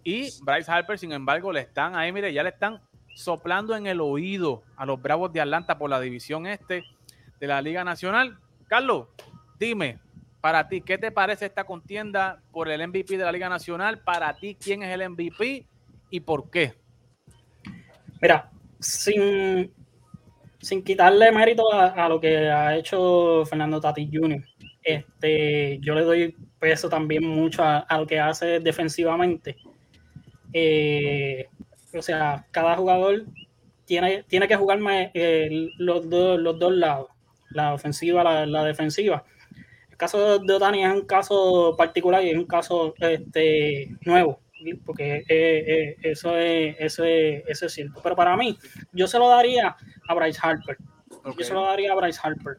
[0.05, 2.79] Y Bryce Harper, sin embargo, le están ahí, mire, ya le están
[3.13, 6.85] soplando en el oído a los Bravos de Atlanta por la división este
[7.41, 8.39] de la Liga Nacional.
[8.67, 9.09] Carlos,
[9.59, 9.99] dime,
[10.39, 13.99] para ti, ¿qué te parece esta contienda por el MVP de la Liga Nacional?
[13.99, 15.67] Para ti, ¿quién es el MVP
[16.09, 16.73] y por qué?
[18.21, 19.71] Mira, sin,
[20.59, 24.43] sin quitarle mérito a, lo que ha hecho Fernando Tati Jr.,
[24.83, 29.57] este, yo le doy peso también mucho a, a lo que hace defensivamente.
[30.53, 31.47] Eh,
[31.93, 33.25] o sea, cada jugador
[33.85, 34.79] tiene, tiene que jugar
[35.13, 37.07] eh, los, dos, los dos lados,
[37.51, 39.23] la ofensiva, la, la, defensiva.
[39.89, 44.39] El caso de Otani es un caso particular y es un caso este, nuevo,
[44.85, 47.99] porque eh, eh, eso, es, eso, es, eso es cierto.
[48.01, 48.57] Pero para mí,
[48.91, 49.75] yo se lo daría
[50.07, 50.77] a Bryce Harper.
[51.37, 52.57] Yo se lo daría a Bryce Harper.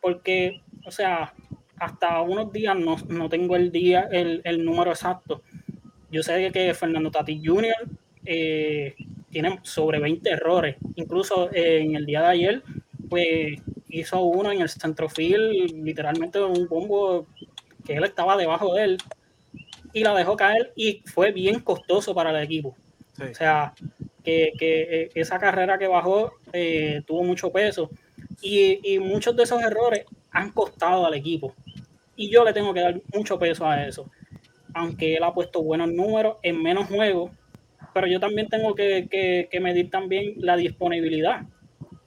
[0.00, 1.32] porque, o sea,
[1.78, 5.42] hasta unos días no, no tengo el día, el, el número exacto,
[6.10, 7.74] yo sé que Fernando Tati Jr.
[8.24, 8.94] Eh,
[9.30, 10.76] tiene sobre 20 errores.
[10.94, 12.62] Incluso eh, en el día de ayer,
[13.08, 17.26] pues hizo uno en el centrofield, literalmente un bombo
[17.84, 18.98] que él estaba debajo de él
[19.92, 22.76] y la dejó caer y fue bien costoso para el equipo.
[23.18, 23.72] O sea,
[24.22, 26.32] que, eh, esa carrera que bajó
[27.06, 27.90] tuvo mucho peso
[28.42, 31.54] y, y, muchos de esos errores han costado al equipo.
[32.16, 34.10] Y yo le tengo que dar mucho peso a eso
[34.76, 37.30] aunque él ha puesto buenos números en menos juegos,
[37.94, 41.44] pero yo también tengo que, medir también la disponibilidad.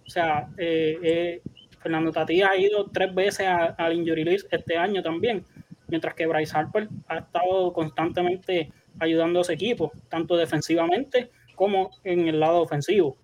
[0.05, 1.41] O sea, eh, eh,
[1.79, 5.43] Fernando Tatí ha ido tres veces al injury list este año también,
[5.89, 12.27] mientras que Bryce Harper ha estado constantemente ayudando a su equipo, tanto defensivamente como en
[12.27, 13.17] el lado ofensivo.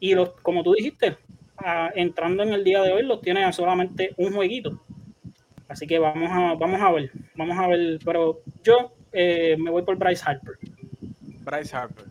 [0.00, 1.16] Y los, como tú dijiste,
[1.94, 4.82] entrando en el día de hoy, los tiene solamente un jueguito.
[5.68, 9.82] Así que vamos a, vamos a ver, vamos a ver, pero yo eh, me voy
[9.82, 10.54] por Bryce Harper.
[11.44, 12.06] Bryce Harper.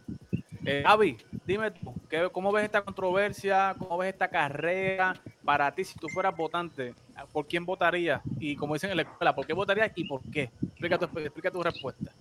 [0.65, 1.93] Eh, Avi, dime tú,
[2.31, 3.75] ¿cómo ves esta controversia?
[3.77, 5.19] ¿Cómo ves esta carrera?
[5.43, 6.93] Para ti, si tú fueras votante,
[7.31, 8.21] ¿por quién votarías?
[8.39, 10.49] Y como dicen en la escuela, ¿por qué votarías y por qué?
[10.61, 12.11] Explica tu, explica tu respuesta.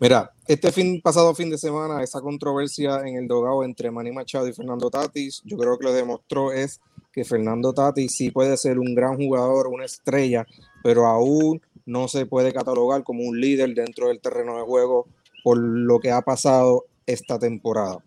[0.00, 4.48] Mira, este fin, pasado fin de semana, esa controversia en el dogado entre Manny Machado
[4.48, 6.80] y Fernando Tatis, yo creo que lo demostró es
[7.12, 10.44] que Fernando Tatis sí puede ser un gran jugador, una estrella,
[10.82, 15.06] pero aún no se puede catalogar como un líder dentro del terreno de juego
[15.44, 17.98] por lo que ha pasado esta temporada.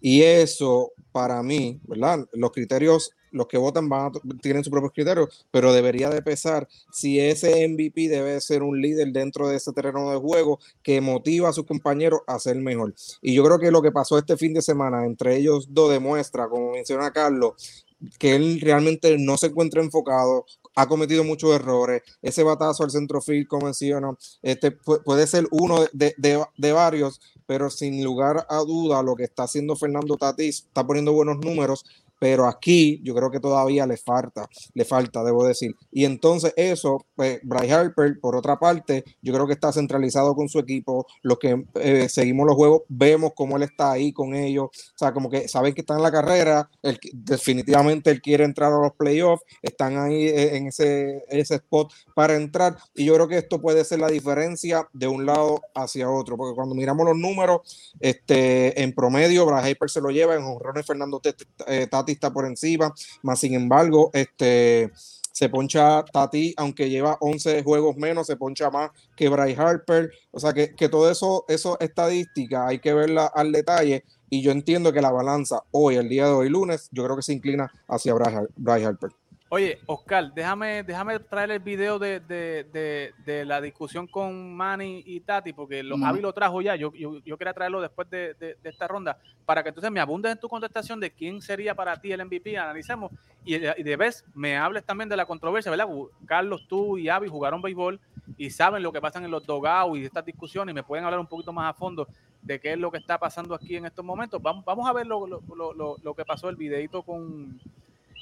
[0.00, 2.26] Y eso, para mí, ¿verdad?
[2.32, 7.20] Los criterios los que votan van tienen sus propios criterios, pero debería de pesar si
[7.20, 11.52] ese MVP debe ser un líder dentro de ese terreno de juego que motiva a
[11.52, 12.94] sus compañeros a ser mejor.
[13.22, 16.48] Y yo creo que lo que pasó este fin de semana entre ellos dos demuestra,
[16.48, 17.86] como menciona Carlos,
[18.18, 20.46] que él realmente no se encuentra enfocado,
[20.80, 22.02] ha cometido muchos errores.
[22.22, 27.70] Ese batazo al centrofield, como menciono, este puede ser uno de, de, de, varios, pero
[27.70, 31.84] sin lugar a duda, lo que está haciendo Fernando Tatis está poniendo buenos números
[32.20, 35.74] pero aquí yo creo que todavía le falta, le falta, debo decir.
[35.90, 40.48] Y entonces eso, pues Bryce Harper, por otra parte, yo creo que está centralizado con
[40.50, 44.64] su equipo, los que eh, seguimos los juegos, vemos cómo él está ahí con ellos,
[44.66, 46.68] o sea, como que saben que está en la carrera,
[47.14, 52.36] definitivamente él quiere entrar a los playoffs, están ahí eh, en ese, ese spot para
[52.36, 56.36] entrar, y yo creo que esto puede ser la diferencia de un lado hacia otro,
[56.36, 60.84] porque cuando miramos los números, este, en promedio, Bryce Harper se lo lleva, en honrones
[60.84, 61.22] Fernando
[61.66, 64.90] eh, Está por encima, más sin embargo, este
[65.32, 70.10] se poncha Tati, aunque lleva 11 juegos menos, se poncha más que Bryce Harper.
[70.32, 74.04] O sea que, que todo eso, eso estadística hay que verla al detalle.
[74.28, 77.22] Y yo entiendo que la balanza hoy, el día de hoy, lunes, yo creo que
[77.22, 79.10] se inclina hacia Bryce Harper.
[79.52, 83.12] Oye, Oscar, déjame, déjame traer el video de,
[83.44, 86.76] la discusión con Manny y Tati, porque lo, Javi lo trajo ya.
[86.76, 90.48] Yo, yo, quería traerlo después de, esta ronda, para que entonces me abundes en tu
[90.48, 93.10] contestación de quién sería para ti el MVP, analicemos,
[93.44, 95.88] y, de vez me hables también de la controversia, ¿verdad?
[96.26, 97.98] Carlos, tú y Avi jugaron béisbol
[98.38, 101.18] y saben lo que pasa en los dogados y estas discusiones, y me pueden hablar
[101.18, 102.06] un poquito más a fondo
[102.40, 104.40] de qué es lo que está pasando aquí en estos momentos.
[104.40, 107.58] Vamos, vamos a ver lo, lo que pasó, el videito con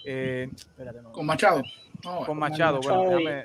[0.05, 0.49] eh,
[1.13, 1.63] con Machado.
[2.27, 2.81] con Machado.
[2.81, 3.45] Bueno,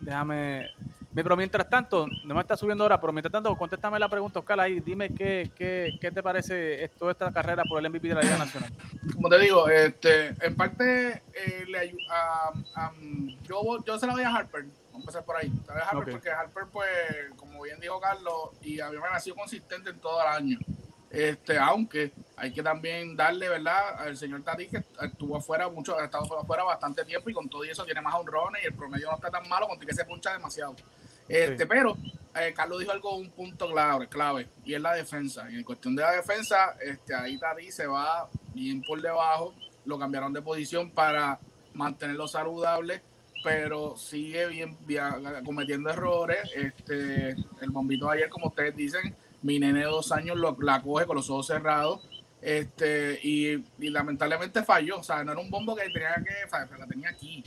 [0.00, 0.70] déjame,
[1.14, 4.60] Pero mientras tanto, no me está subiendo ahora, pero mientras tanto, contéstame la pregunta, Oscar,
[4.60, 8.22] ahí dime qué, qué, qué te parece toda esta carrera por el MVP de la
[8.22, 8.72] Liga Nacional.
[9.14, 11.94] Como te digo, este, en parte, eh, le,
[13.42, 14.64] yo, yo se la doy a Harper.
[14.92, 15.52] Vamos a empezar por ahí.
[15.68, 16.88] A Harper porque Harper, pues,
[17.36, 20.58] como bien dijo Carlos, y a mí me ha sido consistente en todo el año.
[21.14, 24.00] Este, aunque hay que también darle, ¿verdad?
[24.00, 27.62] Al señor Tati que estuvo afuera mucho, ha estado afuera bastante tiempo y con todo
[27.62, 30.32] eso tiene más honrones y el promedio no está tan malo, con que se puncha
[30.32, 30.74] demasiado.
[31.28, 31.96] Este, pero
[32.34, 35.48] eh, Carlos dijo algo, un punto clave, clave, y es la defensa.
[35.50, 39.98] Y en cuestión de la defensa, este, ahí Tati se va bien por debajo, lo
[39.98, 41.38] cambiaron de posición para
[41.74, 43.02] mantenerlo saludable,
[43.44, 44.76] pero sigue bien,
[45.44, 46.38] cometiendo errores.
[46.56, 50.80] Este, el bombito de ayer, como ustedes dicen, mi nene de dos años lo, la
[50.80, 52.08] coge con los ojos cerrados
[52.40, 54.98] este y, lamentablemente falló.
[54.98, 57.44] O sea, no era un bombo que tenía que, la tenía aquí.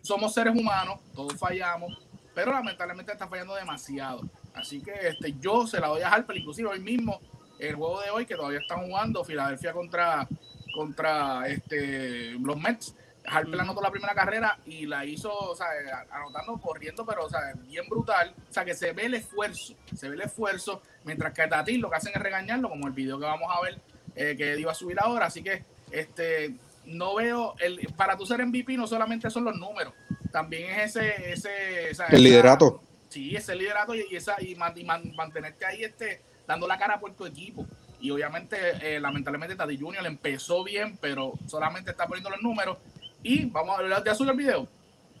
[0.00, 1.98] Somos seres humanos, todos fallamos,
[2.34, 4.22] pero lamentablemente está fallando demasiado.
[4.54, 7.20] Así que este, yo se la voy a Harper, inclusive hoy mismo,
[7.58, 10.28] el juego de hoy que todavía están jugando, Filadelfia contra,
[10.74, 12.94] contra este, los Mets.
[13.26, 15.66] Harper anotó la primera carrera y la hizo, o sea,
[16.10, 18.34] anotando, corriendo, pero, o sea, bien brutal.
[18.48, 21.78] O sea, que se ve el esfuerzo, se ve el esfuerzo, mientras que a Tati
[21.78, 23.80] lo que hacen es regañarlo, como el video que vamos a ver,
[24.14, 25.26] eh, que iba a subir ahora.
[25.26, 29.94] Así que, este, no veo, el, para tu ser MVP no solamente son los números,
[30.30, 32.82] también es ese, ese, el liderato.
[33.08, 37.66] Sí, ese liderato y, esa, y, mantenerte ahí, este, dando la cara por tu equipo.
[38.00, 42.76] Y obviamente, eh, lamentablemente, Tati Junior empezó bien, pero solamente está poniendo los números
[43.24, 44.68] y vamos a ver, ¿ya subió el video?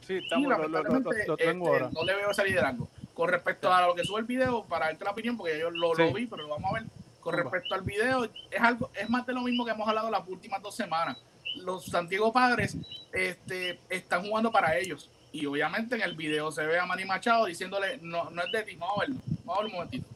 [0.06, 1.90] Sí, estamos, lo, lo, lo, lo, tengo este, ahora.
[1.92, 2.88] No le veo ese liderazgo.
[3.14, 5.94] Con respecto a lo que sube el video, para darte la opinión, porque yo lo,
[5.94, 6.84] lo vi, pero vamos a ver.
[7.20, 10.28] Con respecto al video, es algo, es más de lo mismo que hemos hablado las
[10.28, 11.16] últimas dos semanas.
[11.56, 12.76] Los Santiago Padres
[13.12, 15.08] este, están jugando para ellos.
[15.32, 18.62] Y obviamente en el video se ve a Manny Machado diciéndole, no, no es de
[18.62, 19.16] ti, vamos a verlo.
[19.44, 20.06] Vamos a verlo un momentito.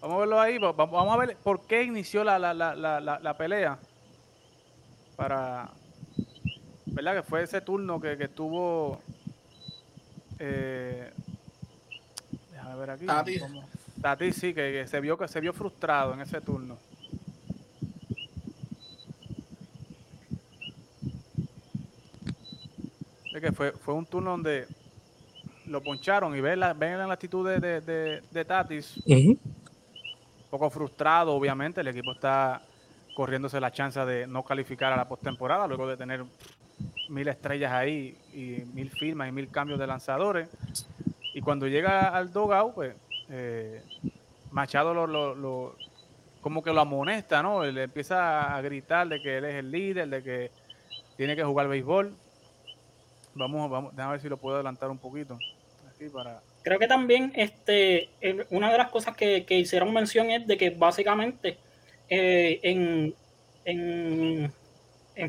[0.00, 3.36] Vamos a verlo ahí, vamos a ver por qué inició la, la, la, la, la
[3.36, 3.78] pelea.
[5.16, 5.70] Para,
[6.94, 7.16] ¿verdad?
[7.16, 9.00] Que fue ese turno que, que estuvo.
[10.38, 11.10] Eh,
[12.52, 13.06] déjame ver aquí.
[13.06, 13.40] Tati.
[14.00, 16.78] Tati sí, que, se vio que se vio frustrado en ese turno.
[23.34, 24.68] Es que fue, fue un turno donde
[25.66, 29.02] lo poncharon y ven la, ven la actitud de, de, de, Tatis.
[29.06, 29.38] Un
[30.48, 31.80] poco frustrado, obviamente.
[31.80, 32.62] El equipo está
[33.16, 36.24] corriéndose la chance de no calificar a la postemporada luego de tener
[37.08, 40.48] mil estrellas ahí y mil firmas y mil cambios de lanzadores.
[41.34, 42.94] Y cuando llega al dogout, pues
[43.30, 43.82] eh,
[44.50, 45.76] Machado lo, lo,
[46.40, 47.64] como que lo amonesta, ¿no?
[47.64, 50.50] Le empieza a gritar de que él es el líder, de que
[51.16, 52.14] tiene que jugar béisbol.
[53.34, 55.36] Vamos, vamos, déjame ver si lo puedo adelantar un poquito
[55.88, 58.08] aquí para creo que también este,
[58.50, 61.58] una de las cosas que, hicieron mención es de que básicamente
[62.08, 63.14] eh, en,
[63.64, 64.52] en,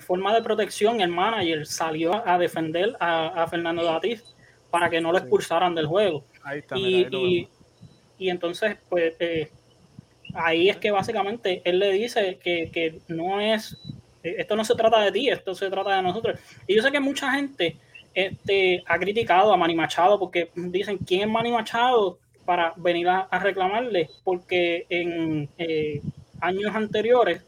[0.01, 4.23] forma de protección el manager salió a defender a, Fernando Datis
[4.69, 6.25] para que no lo expulsaran del juego.
[6.75, 7.47] y,
[8.17, 9.49] y, entonces, pues, eh,
[10.33, 13.77] ahí es que básicamente él le dice que, que no es,
[14.23, 16.39] esto no se trata de ti, esto se trata de nosotros.
[16.67, 17.77] Y yo sé que mucha gente
[18.13, 22.19] este, ha criticado a Manny Machado porque dicen, ¿quién es Manny Machado?
[22.45, 26.01] para venir a, reclamarle, porque en eh,
[26.39, 27.41] años anteriores,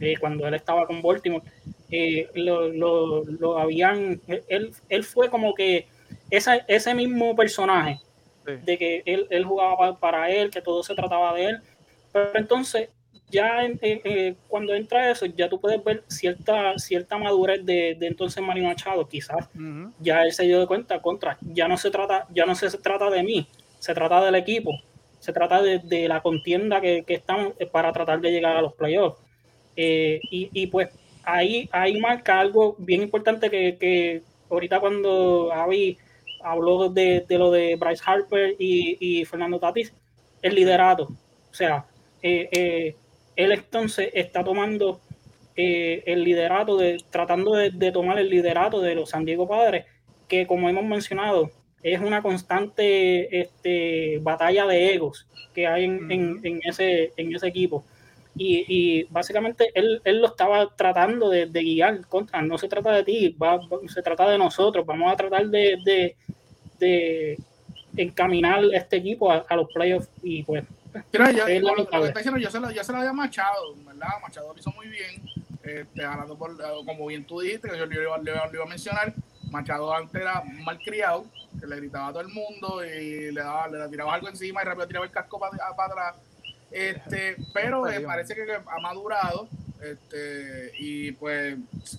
[0.00, 1.44] eh, cuando él estaba con Baltimore,
[1.90, 5.86] eh, lo, habían, él, él fue como que
[6.30, 8.00] esa, ese mismo personaje,
[8.64, 11.60] de que él, él jugaba para él, que todo se trataba de él,
[12.12, 12.88] pero entonces
[13.30, 18.42] ya eh, cuando entra eso, ya tú puedes ver cierta, cierta madurez de, de entonces
[18.42, 19.48] Mario Machado, quizás
[20.00, 23.08] ya él se dio de cuenta contra, ya no se trata, ya no se trata
[23.10, 23.46] de mí,
[23.78, 24.72] se trata del equipo,
[25.20, 28.72] se trata de, la contienda que, que, estamos eh, para tratar de llegar a los
[28.72, 29.20] playoffs.
[29.76, 30.88] Eh, y, y, pues
[31.24, 35.98] ahí, ahí marca algo bien importante que, que ahorita cuando Javi
[36.42, 39.92] habló de, de, lo de Bryce Harper y, y Fernando Tatis,
[40.42, 41.04] el liderato.
[41.50, 41.86] O sea,
[42.22, 42.94] eh,
[43.36, 45.00] él entonces está tomando
[45.56, 49.86] eh, el liderato, de, tratando de, tomar el liderato de los San Diego Padres,
[50.28, 51.50] que como hemos mencionado,
[51.82, 57.84] es una constante este, batalla de egos que hay en, ese, en ese equipo.
[58.36, 63.36] Y, básicamente él, lo estaba tratando de, guiar contra, no se trata de ti,
[63.88, 66.16] se trata de nosotros, vamos a tratar de,
[67.96, 70.64] encaminar este equipo a, a los playoffs y pues
[71.12, 74.08] Mira, ya, lo, que está diciendo, ya se, lo, ya se lo había Machado, ¿verdad?
[74.22, 75.22] Machado lo hizo muy bien.
[75.62, 76.02] Este,
[76.36, 79.14] por, como bien tú dijiste, que yo le iba, a mencionar,
[79.50, 81.26] Machado antes era mal criado,
[81.60, 84.64] que le gritaba a todo el mundo y le, daba, le tiraba algo encima y
[84.64, 86.16] rápido tiraba el casco para, atrás.
[86.70, 89.48] Este, pero eh, parece que ha madurado.
[89.80, 91.56] Este, y pues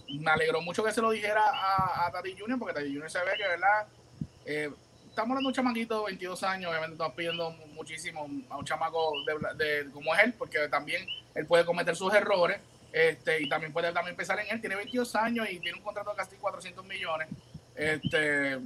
[0.08, 3.20] me alegró mucho que se lo dijera a, a Tati Junior, porque Tati Junior se
[3.20, 3.88] ve que, ¿verdad?
[4.46, 4.70] Eh,
[5.12, 9.12] estamos hablando de un chamaquito de 22 años, obviamente estamos pidiendo muchísimo a un chamaco
[9.58, 11.06] de, como es él, porque también
[11.36, 12.60] él puede cometer sus errores,
[12.94, 16.12] este, y también puede también pensar en él, tiene 22 años y tiene un contrato
[16.12, 17.28] de casi 400 millones,
[17.76, 18.60] este,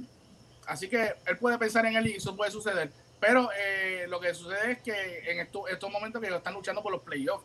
[0.66, 2.90] así que él puede pensar en él y eso puede suceder,
[3.20, 6.92] pero eh, lo que sucede es que en estos momentos que ellos están luchando por
[6.92, 7.44] los playoffs,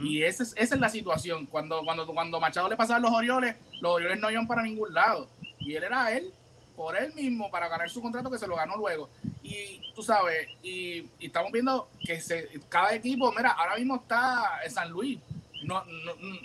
[0.00, 1.46] Y esa es, esa es la situación.
[1.46, 4.92] Cuando, cuando, cuando Machado le pasaba a los Orioles, los Orioles no iban para ningún
[4.92, 5.28] lado.
[5.58, 6.32] Y él era él
[6.76, 9.08] por él mismo para ganar su contrato que se lo ganó luego.
[9.42, 14.70] Y tú sabes, y, estamos viendo que se, cada equipo, mira, ahora mismo está en
[14.70, 15.18] San Luis.
[15.64, 15.82] No,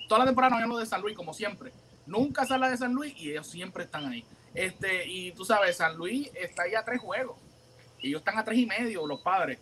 [0.08, 1.72] toda la temporada no hablamos de San Luis, como siempre.
[2.06, 4.24] Nunca sale de San Luis y ellos siempre están ahí.
[4.54, 7.38] Este, y tú sabes, San Luis está ahí a tres juegos.
[8.02, 9.60] Ellos están a tres y medio, los padres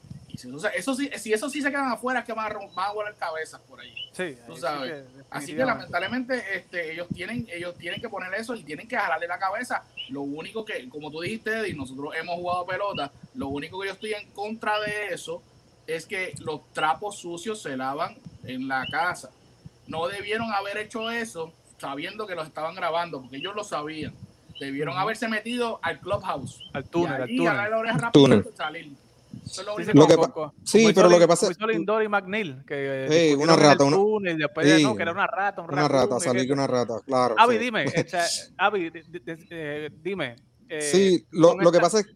[0.74, 3.16] eso sí, si eso sí se quedan afuera, es que van a, van a volar
[3.16, 3.94] cabezas por ahí.
[4.12, 5.06] Sí, tú sabes.
[5.30, 9.28] Así que lamentablemente este, ellos tienen ellos tienen que poner eso y tienen que jalarle
[9.28, 9.84] la cabeza.
[10.10, 13.94] Lo único que, como tú dijiste, y nosotros hemos jugado pelota, lo único que yo
[13.94, 15.42] estoy en contra de eso
[15.88, 19.30] es que los trapos sucios se lavan en la casa.
[19.88, 24.14] No debieron haber hecho eso sabiendo que los estaban grabando, porque ellos lo sabían.
[24.60, 26.60] Debieron haberse metido al clubhouse.
[26.74, 28.12] Al túnel, al túnel.
[28.12, 28.46] túnel.
[28.56, 28.92] Salir
[30.64, 31.58] sí, pero lo que pasa es.
[31.60, 35.72] Lindor McNeil, que eh, una rata, una, y después no, que era una rata, un
[35.72, 37.36] una rata, salí que una rata, claro.
[37.38, 37.86] Avi, dime,
[38.58, 38.92] Avi,
[39.50, 40.36] eh, dime.
[40.68, 42.08] Eh, sí, lo, lo que pasa es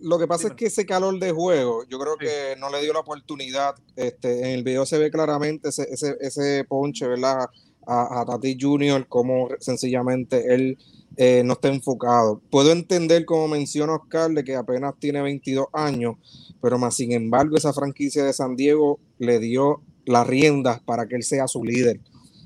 [0.00, 2.92] lo que pasa es que ese calor de juego, yo creo que no le dio
[2.92, 3.74] la oportunidad.
[3.96, 7.48] Este, en el video se ve claramente ese, ese, ese ponche, ¿verdad?
[7.86, 10.78] A, a Tati Junior, como sencillamente él
[11.20, 12.40] eh, no está enfocado.
[12.48, 16.14] Puedo entender, como menciona Oscar, de que apenas tiene 22 años,
[16.62, 21.16] pero más sin embargo esa franquicia de San Diego le dio las riendas para que
[21.16, 22.00] él sea su líder.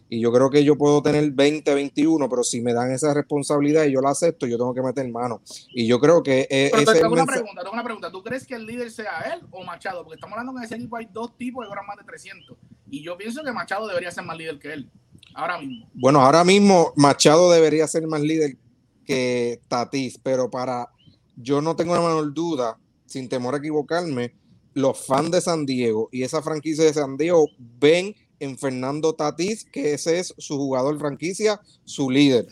[0.08, 3.84] Y yo creo que yo puedo tener 20, 21, pero si me dan esa responsabilidad
[3.84, 5.42] y yo la acepto, yo tengo que meter mano.
[5.74, 6.46] Y yo creo que...
[6.50, 8.10] Eh, tengo, una pregunta, tengo una pregunta.
[8.10, 10.02] ¿Tú crees que el líder sea él o Machado?
[10.02, 12.56] Porque estamos hablando que en ese equipo hay dos tipos que cobran más de 300.
[12.90, 14.90] Y yo pienso que Machado debería ser más líder que él.
[15.34, 15.88] Ahora mismo.
[15.94, 18.58] Bueno, ahora mismo Machado debería ser más líder
[19.04, 20.88] que Tatis, pero para
[21.36, 24.34] yo no tengo la menor duda, sin temor a equivocarme,
[24.74, 29.64] los fans de San Diego y esa franquicia de San Diego ven en Fernando Tatis
[29.64, 32.46] que ese es su jugador franquicia, su líder.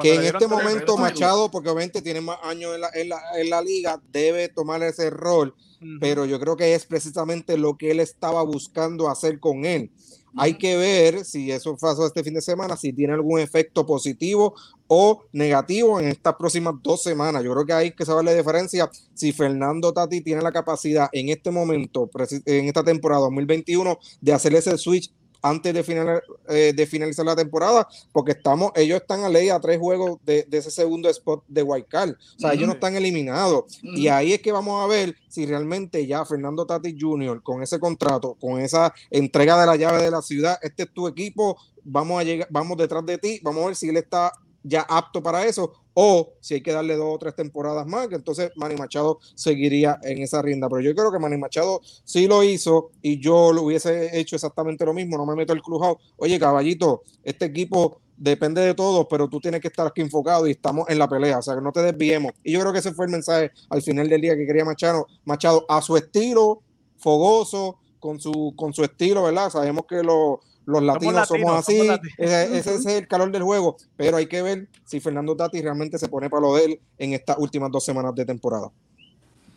[0.00, 3.50] que en este momento Machado, porque obviamente tiene más años en la, en la, en
[3.50, 5.54] la liga, debe tomar ese rol,
[6.00, 9.90] pero yo creo que es precisamente lo que él estaba buscando hacer con él.
[10.36, 14.54] Hay que ver si eso pasó este fin de semana, si tiene algún efecto positivo
[14.86, 17.44] o negativo en estas próximas dos semanas.
[17.44, 21.28] Yo creo que hay que saber la diferencia si Fernando Tati tiene la capacidad en
[21.28, 22.10] este momento,
[22.46, 25.12] en esta temporada 2021, de hacer ese switch
[25.44, 29.60] antes de, final, eh, de finalizar la temporada, porque estamos, ellos están a ley a
[29.60, 32.12] tres juegos de, ese segundo spot de Card.
[32.12, 33.78] O sea, ellos no están eliminados.
[33.82, 37.78] Y ahí es que vamos a ver si realmente ya Fernando Tati Jr., con ese
[37.78, 42.18] contrato, con esa entrega de la llave de la ciudad, este es tu equipo, vamos
[42.18, 44.32] a llegar, vamos detrás de ti, vamos a ver si él está
[44.62, 48.16] ya apto para eso, o si hay que darle dos o tres temporadas más, que
[48.16, 50.68] entonces Manny Machado seguiría en esa rienda.
[50.68, 54.84] Pero yo creo que Manny Machado sí lo hizo y yo lo hubiese hecho exactamente
[54.84, 55.98] lo mismo, no me meto el crujado.
[56.16, 60.52] Oye, caballito, este equipo depende de todos, pero tú tienes que estar aquí enfocado y
[60.52, 62.32] estamos en la pelea, o sea, que no te desviemos.
[62.42, 65.06] Y yo creo que ese fue el mensaje al final del día que quería Machado,
[65.24, 66.62] Machado a su estilo,
[66.96, 69.50] fogoso, con su, con su estilo, ¿verdad?
[69.50, 71.88] Sabemos que lo, los latinos somos, así,
[72.18, 76.08] ese, es el calor del juego, pero hay que ver si Fernando Tati realmente se
[76.08, 78.70] pone para lo de él en estas últimas dos semanas de temporada.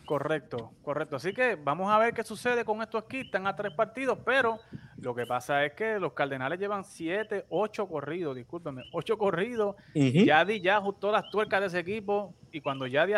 [0.04, 1.16] Correcto, correcto.
[1.16, 3.20] Así que vamos a ver qué sucede con estos aquí.
[3.20, 4.58] Están a tres partidos, pero
[5.02, 9.76] lo que pasa es que los Cardenales llevan siete, ocho corridos, discúlpeme, ocho corridos.
[9.92, 13.12] y Yadi ya ajustó las tuercas de ese equipo y cuando Yadi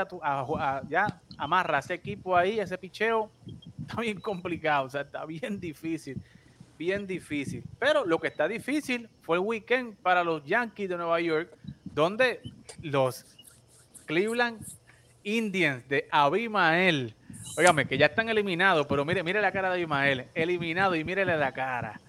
[0.89, 3.31] ya amarra ese equipo ahí, ese picheo,
[3.83, 6.21] está bien complicado, o sea, está bien difícil
[6.81, 7.63] bien difícil.
[7.79, 11.55] Pero lo que está difícil fue el weekend para los Yankees de Nueva York,
[11.85, 12.41] donde
[12.81, 13.37] los
[14.07, 14.67] Cleveland
[15.23, 17.15] Indians de Abimael,
[17.59, 21.37] óigame, que ya están eliminados, pero mire, mire la cara de Abimael, eliminado y mírele
[21.37, 22.01] la cara.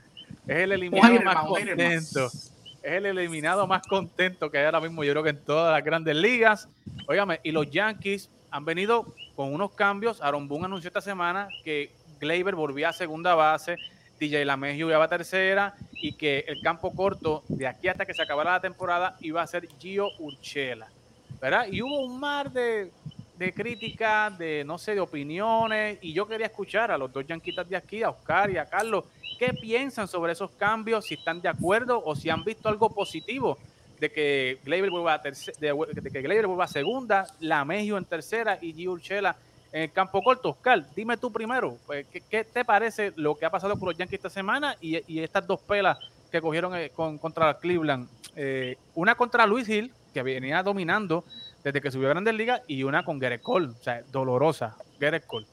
[0.47, 2.25] Es el eliminado más contento.
[2.27, 5.83] Es el eliminado más contento que hay ahora mismo, yo creo que en todas las
[5.83, 6.69] grandes ligas.
[7.09, 10.21] Óigame, y los Yankees han venido con unos cambios.
[10.21, 11.91] Aaron Boone anunció esta semana que
[12.21, 13.75] Gleyber volvía a segunda base.
[14.21, 18.21] DJ Lamegio iba a tercera y que el campo corto de aquí hasta que se
[18.21, 20.87] acabara la temporada iba a ser Gio Urchela.
[21.41, 21.65] ¿verdad?
[21.71, 22.91] Y hubo un mar de,
[23.39, 27.67] de críticas, de no sé, de opiniones, y yo quería escuchar a los dos yanquitas
[27.67, 29.05] de aquí, a Oscar y a Carlos,
[29.39, 33.57] qué piensan sobre esos cambios, si están de acuerdo o si han visto algo positivo
[33.99, 38.91] de que Gleyber vuelva a, de, que vuelva a segunda, Lamegio en tercera y Gio
[38.91, 39.35] Urchela
[39.71, 40.49] en el campo corto.
[40.49, 44.19] Oscar, dime tú primero, pues, ¿qué, te parece lo que ha pasado con los Yankees
[44.19, 45.97] esta semana y, estas dos pelas
[46.31, 48.07] que cogieron eh, con, contra Cleveland?
[48.35, 51.23] Eh, una contra Luis Hill, que venía dominando
[51.63, 55.25] desde que subió a Grandes Ligas, y una con Gerrit Cole, o sea, dolorosa, Gerrit
[55.25, 55.47] Cole.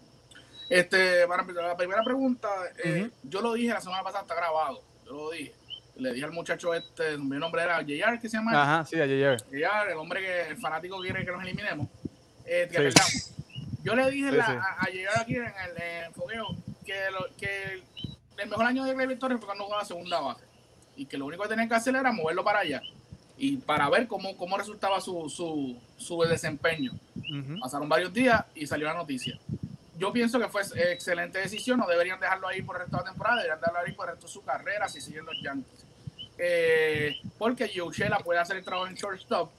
[0.69, 2.49] Este, para la primera pregunta,
[2.85, 5.55] eh, yo lo dije la semana pasada, está grabado, yo lo dije.
[5.97, 8.62] Le dije al muchacho este, mi nombre era JR, que se llama.
[8.62, 9.37] Ajá, sí, a JR.
[9.51, 11.89] JR, el hombre que el fanático quiere que nos eliminemos.
[12.47, 13.33] Eh, que sí.
[13.83, 16.49] Yo le dije A, llegar aquí en el fogueo
[16.85, 16.95] que,
[17.39, 17.83] que,
[18.37, 20.45] el mejor año de Greg Victoria fue cuando jugaba segunda base
[20.97, 22.83] y que lo único que tenía que hacer era moverlo para allá
[23.37, 26.93] y para ver cómo, cómo resultaba su, su, su desempeño.
[27.61, 29.39] Pasaron varios días y salió la noticia.
[29.97, 30.62] Yo pienso que fue
[30.93, 33.93] excelente decisión, no deberían dejarlo ahí por el resto de la temporada, deberían dejarlo ahí
[33.93, 35.85] por el resto de su carrera si siguen los Yankees.
[36.37, 39.51] Eh, porque Joe Shella puede hacer el trabajo en shortstop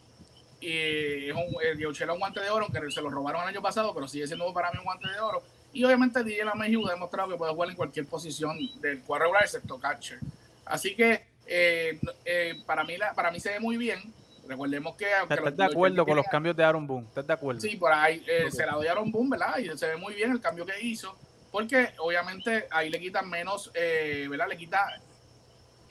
[0.61, 3.61] y es un, el es un guante de oro, aunque se lo robaron el año
[3.61, 5.41] pasado, pero sigue siendo para mí un guante de oro.
[5.71, 9.43] Y obviamente DJ Lameju ha demostrado que puede jugar en cualquier posición del cuadro regular,
[9.43, 10.19] excepto catcher.
[10.65, 13.99] Así que eh, eh, para, mí la, para mí se ve muy bien.
[14.47, 15.05] Recordemos que.
[15.05, 17.07] ¿Estás de acuerdo con los cambios de Aaron Boone?
[17.07, 17.61] ¿Estás de acuerdo?
[17.61, 19.57] Sí, por ahí eh, se la doy a Aaron Boone, ¿verdad?
[19.57, 21.15] Y se ve muy bien el cambio que hizo.
[21.51, 24.47] Porque obviamente ahí le quita menos, ¿verdad?
[24.47, 25.01] Le quita.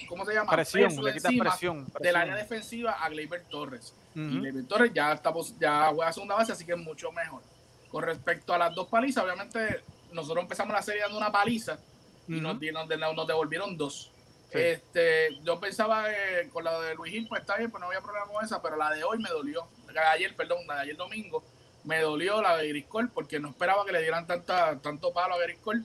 [0.07, 0.53] ¿Cómo se llama?
[0.53, 3.95] Presión, le quita presión, presión, Del área defensiva a Gleyber Torres.
[4.15, 7.43] Y Torres ya, estamos, ya juega segunda base, así que es mucho mejor.
[7.91, 9.83] Con respecto a las dos palizas, obviamente
[10.13, 11.79] nosotros empezamos la serie dando una paliza
[12.27, 14.11] y nos, nos, devolvieron dos.
[14.51, 18.01] Este, yo pensaba que con la de Luis Gil, pues está bien, pues no había
[18.01, 19.69] problema con esa, pero la de hoy me dolió.
[19.93, 21.45] La de ayer, perdón, la de ayer domingo,
[21.85, 25.39] me dolió la de Griscol porque no esperaba que le dieran tanta, tanto palo a
[25.39, 25.85] Griscol.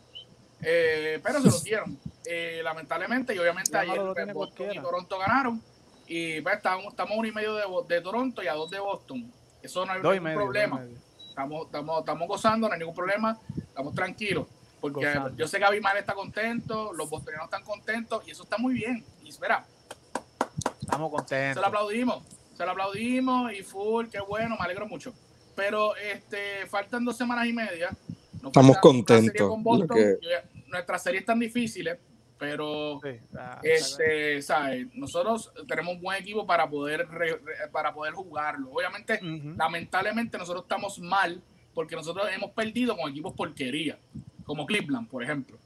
[0.61, 1.99] Eh, pero se lo dieron.
[2.25, 5.61] Eh, lamentablemente, y obviamente ayer pues, Boston y Toronto ganaron
[6.07, 8.79] y pues, estamos, estamos a uno y medio de, de, Toronto y a dos de
[8.79, 9.31] Boston.
[9.61, 10.85] Eso no hay ningún problema.
[11.29, 13.39] Estamos, estamos, estamos gozando, no hay ningún problema.
[13.57, 14.47] Estamos tranquilos.
[14.79, 18.73] Porque yo sé que Abimael está contento, los bostonianos están contentos y eso está muy
[18.73, 19.03] bien.
[19.23, 19.65] Y espera.
[20.81, 21.55] Estamos contentos.
[21.55, 22.23] Se lo aplaudimos.
[22.55, 25.13] Se lo aplaudimos y full, qué bueno, me alegro mucho.
[25.55, 27.91] Pero este, faltan dos semanas y media.
[28.45, 29.57] Estamos contentos.
[30.67, 31.97] Nuestras series están difíciles
[32.43, 32.99] pero
[33.63, 34.39] este,
[34.95, 37.07] nosotros tenemos un buen equipo para poder
[37.71, 38.69] para poder jugarlo.
[38.69, 41.41] Obviamente, lamentablemente nosotros estamos mal
[41.73, 43.97] porque nosotros hemos perdido con equipos porquería,
[44.43, 45.57] como Cleveland, por ejemplo.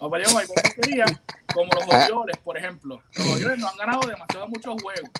[0.00, 1.04] Nos perdimos con porquería
[1.52, 3.02] como los Orioles, por ejemplo.
[3.16, 5.10] Los Orioles no han ganado demasiado muchos juegos.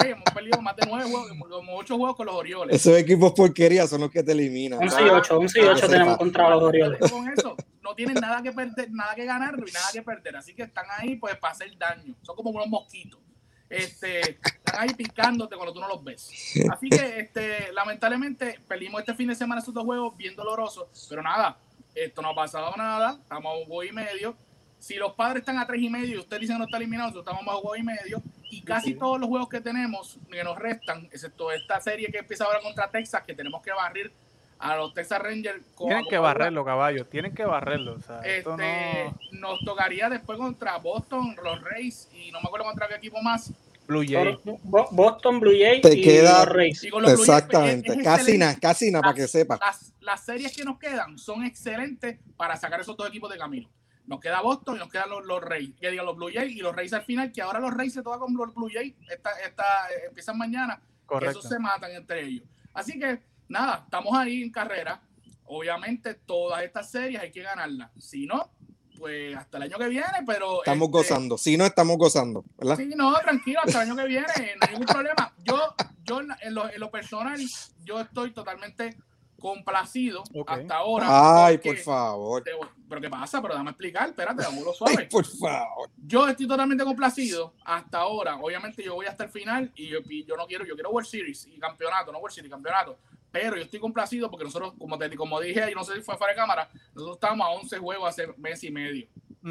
[0.00, 2.76] Hemos perdido más de nueve juegos, como ocho juegos con los Orioles.
[2.76, 4.80] Esos equipos porquería son los que te eliminan.
[4.80, 7.10] 11 y 8, 11 y 8 tenemos contra los Orioles.
[7.10, 10.36] Con eso, no tienen nada que perder, nada que ganar ni nada que perder.
[10.36, 12.14] Así que están ahí pues para hacer daño.
[12.22, 13.20] Son como unos mosquitos.
[13.68, 16.30] Este, están ahí picándote cuando tú no los ves.
[16.70, 21.22] Así que este, lamentablemente perdimos este fin de semana esos dos juegos bien dolorosos, pero
[21.22, 21.56] nada,
[21.94, 24.36] esto no ha pasado nada, estamos a un juego y medio.
[24.84, 27.08] Si los padres están a tres y medio y usted dice que no está eliminado,
[27.08, 28.22] nosotros estamos a un juego y medio.
[28.50, 32.44] Y casi todos los juegos que tenemos, que nos restan, excepto esta serie que empieza
[32.44, 34.12] ahora contra Texas, que tenemos que barrir
[34.58, 35.64] a los Texas Rangers.
[35.78, 37.96] Tienen que barrerlo, caballos, tienen que barrerlo.
[38.24, 43.22] este, Nos tocaría después contra Boston, los Rays y no me acuerdo contra qué equipo
[43.22, 43.54] más.
[43.86, 44.38] Blue Jay.
[44.44, 46.86] Boston Blue Jay y queda, los Rays.
[47.08, 49.58] exactamente, casi nada, casi nada para que sepa.
[50.00, 53.66] Las, series que nos quedan son excelentes para sacar esos dos equipos de camino.
[54.06, 56.60] Nos queda Boston y nos quedan los, los Rays, que digan los Blue Jays y
[56.60, 59.30] los Rays al final, que ahora los Rays se tocan con los Blue Jays, esta,
[59.46, 59.64] esta,
[60.06, 61.38] empiezan mañana, Correcto.
[61.38, 62.44] esos se matan entre ellos.
[62.74, 65.00] Así que nada, estamos ahí en carrera.
[65.46, 67.90] Obviamente, todas estas series hay que ganarlas.
[67.98, 68.50] Si no,
[68.98, 70.58] pues hasta el año que viene, pero.
[70.58, 71.38] Estamos este, gozando.
[71.38, 72.76] Si no, estamos gozando, ¿verdad?
[72.76, 75.34] Sí, no, tranquilo, hasta el año que viene, no hay ningún problema.
[75.44, 75.74] Yo,
[76.04, 77.40] yo en lo, en lo personal,
[77.84, 78.96] yo estoy totalmente
[79.44, 81.44] complacido hasta ahora.
[81.44, 82.42] Ay, por favor.
[82.88, 83.42] pero ¿qué pasa?
[83.42, 84.96] Pero déjame explicar, espérate, lo suave.
[85.00, 85.90] Ay, por favor.
[85.98, 88.36] Yo estoy totalmente complacido hasta ahora.
[88.36, 91.06] Obviamente yo voy hasta el final y yo, y yo no quiero, yo quiero World
[91.06, 92.98] Series y campeonato, no World Series, campeonato.
[93.30, 96.16] Pero yo estoy complacido porque nosotros, como, te, como dije, y no sé si fue
[96.16, 99.08] fuera de cámara, nosotros estábamos a 11 juegos hace mes y medio.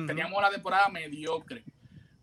[0.08, 1.64] Teníamos la temporada mediocre.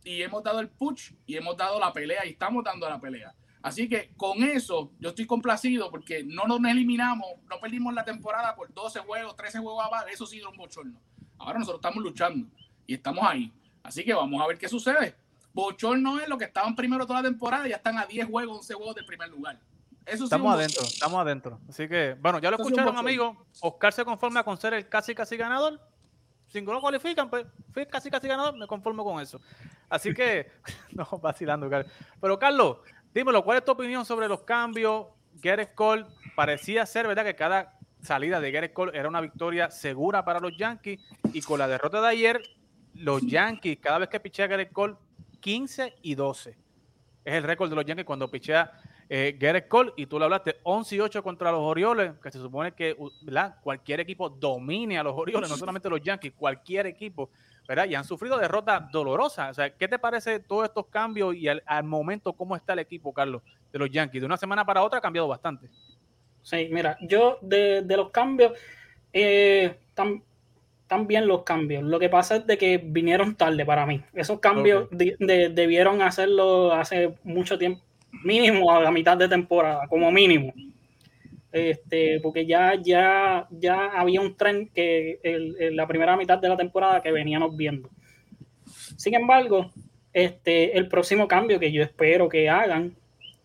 [0.03, 3.33] Y hemos dado el push y hemos dado la pelea y estamos dando la pelea.
[3.63, 8.55] Así que con eso yo estoy complacido porque no nos eliminamos, no perdimos la temporada
[8.55, 10.99] por 12 juegos, 13 juegos abajo, eso sí era un bochorno.
[11.39, 12.49] Ahora nosotros estamos luchando
[12.87, 13.53] y estamos ahí.
[13.83, 15.15] Así que vamos a ver qué sucede.
[15.53, 18.59] Bochorno es lo que estaban primero toda la temporada y ya están a 10 juegos,
[18.59, 19.59] 11 juegos del primer lugar
[20.07, 21.61] estamos adentro, estamos adentro.
[21.69, 23.37] Así que, bueno, ya lo escucharon, amigos.
[23.61, 25.81] Oscar se conforma con ser el casi casi ganador.
[26.49, 29.41] Si no cualifican, pues fui casi casi ganador, me conformo con eso.
[29.89, 30.51] Así que,
[30.93, 31.93] no, vacilando, Carlos.
[32.21, 32.79] Pero, Carlos,
[33.15, 35.07] dímelo, ¿cuál es tu opinión sobre los cambios?
[35.43, 37.25] Gareth Cole parecía ser, ¿verdad?
[37.25, 41.01] Que cada salida de Gareth Cole era una victoria segura para los Yankees.
[41.33, 42.43] Y con la derrota de ayer,
[42.95, 44.97] los Yankees, cada vez que pichea Gareth Cole,
[45.41, 46.51] 15 y 12.
[47.25, 48.73] Es el récord de los Yankees cuando pichea
[49.13, 52.39] eh, Garrett Cole, y tú lo hablaste, 11 y 8 contra los Orioles, que se
[52.39, 52.97] supone que
[53.61, 57.29] cualquier equipo domine a los Orioles, no solamente los Yankees, cualquier equipo,
[57.71, 57.87] ¿verdad?
[57.89, 59.53] Y han sufrido derrotas dolorosas.
[59.53, 63.15] O sea, ¿qué te parece todos estos cambios y al, momento cómo está el equipo,
[63.15, 63.43] Carlos,
[63.73, 64.21] de los Yankees?
[64.21, 65.69] De una semana para otra ha cambiado bastante.
[66.43, 68.55] Sí, mira, yo de, los cambios,
[69.13, 69.79] eh,
[70.89, 71.85] también los cambios.
[71.85, 74.03] Lo que pasa es de que vinieron tarde para mí.
[74.15, 77.85] Esos cambios debieron hacerlo hace mucho tiempo,
[78.25, 80.53] mínimo a la mitad de temporada, como mínimo.
[81.53, 86.57] Este, porque ya, ya, ya había un tren que en la primera mitad de la
[86.57, 87.91] temporada que veníamos viendo.
[88.97, 89.71] Sin embargo,
[90.13, 92.95] este, el próximo cambio que yo espero que hagan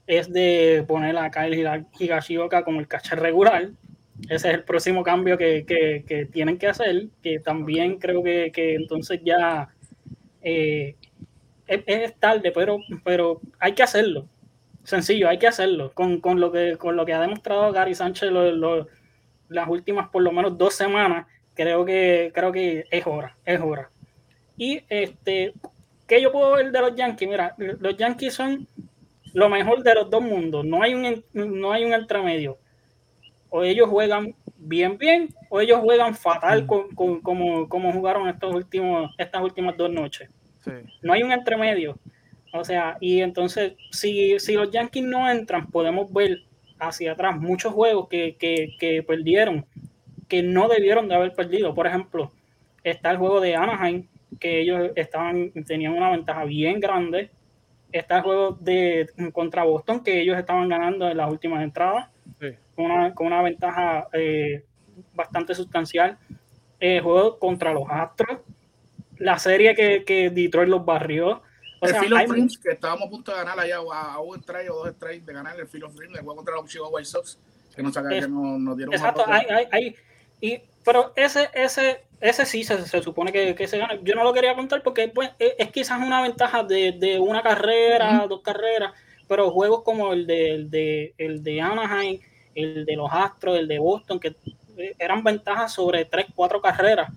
[0.06, 3.70] es de poner a Kyle Higashioka como el catcher regular.
[4.30, 8.76] Ese es el próximo cambio que, que, tienen que hacer, que también creo que, que
[8.76, 9.70] entonces ya
[10.41, 10.95] eh,
[11.68, 14.28] es, es, tarde, pero, pero hay que hacerlo
[14.86, 15.91] sencillo, hay que hacerlo.
[15.93, 18.31] Con, lo, que, con lo que ha demostrado Gary Sánchez
[19.49, 23.89] las últimas por lo menos dos semanas, creo que, creo que es hora, es hora.
[24.57, 25.53] Y este,
[26.07, 27.29] ¿qué yo puedo ver de los Yankees?
[27.29, 28.67] Mira, los Yankees son
[29.33, 30.65] lo mejor de los dos mundos.
[30.65, 32.57] No hay un, no hay un entremedio.
[33.49, 36.67] O ellos juegan bien, bien, o ellos juegan fatal mm.
[36.95, 40.29] con, como, como jugaron estos últimos, estas últimas dos noches.
[41.01, 41.97] No hay un entremedio.
[42.56, 46.43] O sea, y entonces, si, si los Yankees no entran, podemos ver
[46.80, 49.66] hacia atrás muchos juegos que, que, perdieron,
[50.28, 51.74] que no debieron de haber perdido.
[51.74, 52.32] Por ejemplo,
[52.84, 54.08] está el juego de Anaheim,
[54.39, 57.30] que ellos estaban, tenían una ventaja bien grande.
[57.91, 62.10] Está el juego de contra Boston, que ellos estaban ganando en las últimas entradas,
[62.76, 64.64] con, una, con, una, ventaja eh,
[65.14, 66.18] bastante sustancial.
[66.80, 68.39] El juego contra los Astros,
[69.18, 71.41] la serie que, que Detroit los barrió
[71.89, 74.95] el of Dreams, que estábamos a punto de ganar allá a, un strike o dos
[74.95, 77.38] strikes de ganar el Phil of Dreams, el juego contra los Chicago White Sox,
[77.75, 79.95] que nos, saca, que nos, dieron Exacto, hay, hay, hay,
[80.41, 83.97] y, pero ese, ese, ese sí se, se supone que, que, se gana.
[84.03, 87.41] Yo no lo quería contar porque pues, es, es quizás una ventaja de, de una
[87.41, 88.93] carrera, dos carreras,
[89.27, 92.19] pero juegos como el de, el de, el de Anaheim,
[92.53, 94.36] el de los Astros, el de Boston, que
[94.77, 97.11] eh, eran ventajas sobre tres, cuatro carreras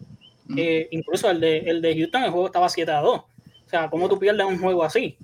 [0.57, 3.23] Eh, incluso el de, el de Houston, el juego estaba 7 a 2.
[3.69, 5.19] O sea, ¿cómo tú pierdes un juego así?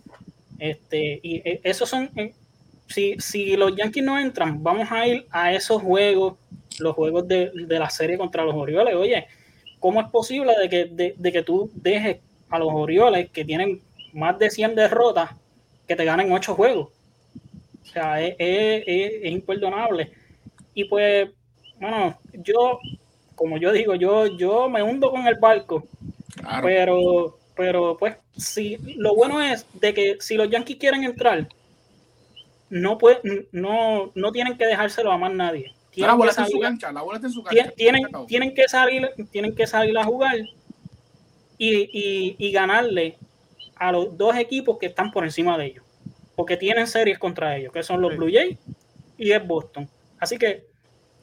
[0.58, 2.34] Este, y eh, esos son, eh,
[2.86, 6.34] si, si los Yankees no entran, vamos a ir a esos juegos,
[6.78, 8.94] los juegos de, de la serie contra los Orioles.
[8.94, 9.26] Oye,
[9.80, 12.18] ¿cómo es posible de que, de, de que tú dejes
[12.50, 13.80] a los Orioles que tienen
[14.12, 15.30] más de 100 derrotas
[15.88, 16.90] que te ganen 8 juegos?
[17.82, 18.84] O sea, es, es,
[19.22, 20.12] es imperdonable.
[20.74, 21.30] Y pues,
[21.80, 22.78] bueno, yo
[23.34, 25.84] como yo digo, yo, yo me hundo con el barco.
[26.62, 31.48] Pero, pero pues, si lo bueno es de que si los Yankees quieren entrar,
[32.68, 35.72] no, puede, no, no tienen que dejárselo a más nadie.
[35.90, 39.10] Tienen la, que salir, cancha, la bola está en su cancha, tienen, tienen, que salir,
[39.30, 40.36] tienen que salir a jugar
[41.56, 43.16] y, y, y ganarle
[43.76, 45.84] a los dos equipos que están por encima de ellos.
[46.34, 48.58] Porque tienen series contra ellos, que son los Blue Jays
[49.16, 49.88] y es Boston.
[50.18, 50.66] Así que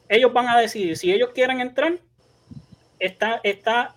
[0.08, 1.98] ellos van a decidir si ellos quieren entrar.
[2.98, 3.94] Está, está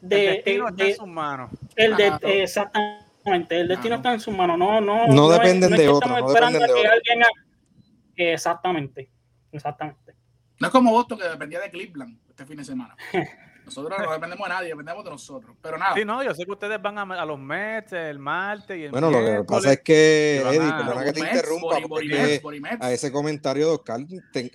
[0.00, 1.50] de, el destino está en sus manos.
[1.76, 4.58] El de, exactamente, el destino está en sus manos.
[4.58, 6.08] No, no, no, dependen de otro.
[6.08, 6.82] No dependen de otro.
[8.16, 9.10] Exactamente,
[9.52, 10.14] exactamente.
[10.58, 12.96] No es como Boston que dependía de Cleveland este fin de semana.
[13.64, 15.56] Nosotros no dependemos de nadie, dependemos de nosotros.
[15.62, 15.94] Pero nada.
[15.94, 18.90] Sí, no, yo sé que ustedes van a, a los Mets el martes y el
[18.90, 22.40] Bueno, lo que pasa es que, Eddie, perdona que te interrumpa, porque
[22.80, 24.00] a ese comentario de Oscar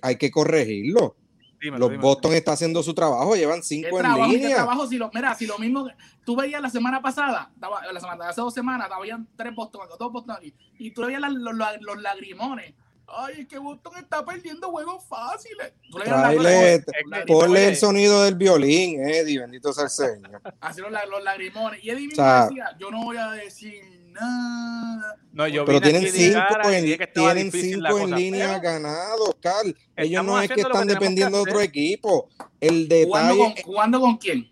[0.02, 1.16] hay que corregirlo.
[1.60, 2.08] Dímelo, los dímelo.
[2.08, 4.48] Boston está haciendo su trabajo, llevan cinco en línea.
[4.48, 4.86] ¿qué trabajo?
[4.86, 5.88] Si lo, mira, si lo mismo,
[6.24, 7.50] tú veías la semana pasada,
[7.92, 11.32] la semana, hace dos semanas, habían tres Boston, dos Boston aquí, y tú veías los,
[11.32, 12.74] los, los lagrimones
[13.08, 15.72] Ay, es que Boston está perdiendo juegos fáciles.
[15.92, 16.84] Traile,
[17.26, 20.42] ponle el sonido del violín, Eddie, bendito sea el Señor.
[20.60, 21.84] Así los, los lagrimones.
[21.84, 23.80] Y Eddie mismo o sea, decía, yo no voy a decir
[24.20, 25.16] nada.
[25.32, 26.40] No, yo Pero tienen cinco,
[26.70, 29.76] en, tienen cinco en línea ganados, Carl.
[29.94, 32.28] Ellos no es que están dependiendo de otro equipo.
[32.58, 33.06] El detalle...
[33.06, 34.50] ¿Jugando con, ¿Jugando con quién?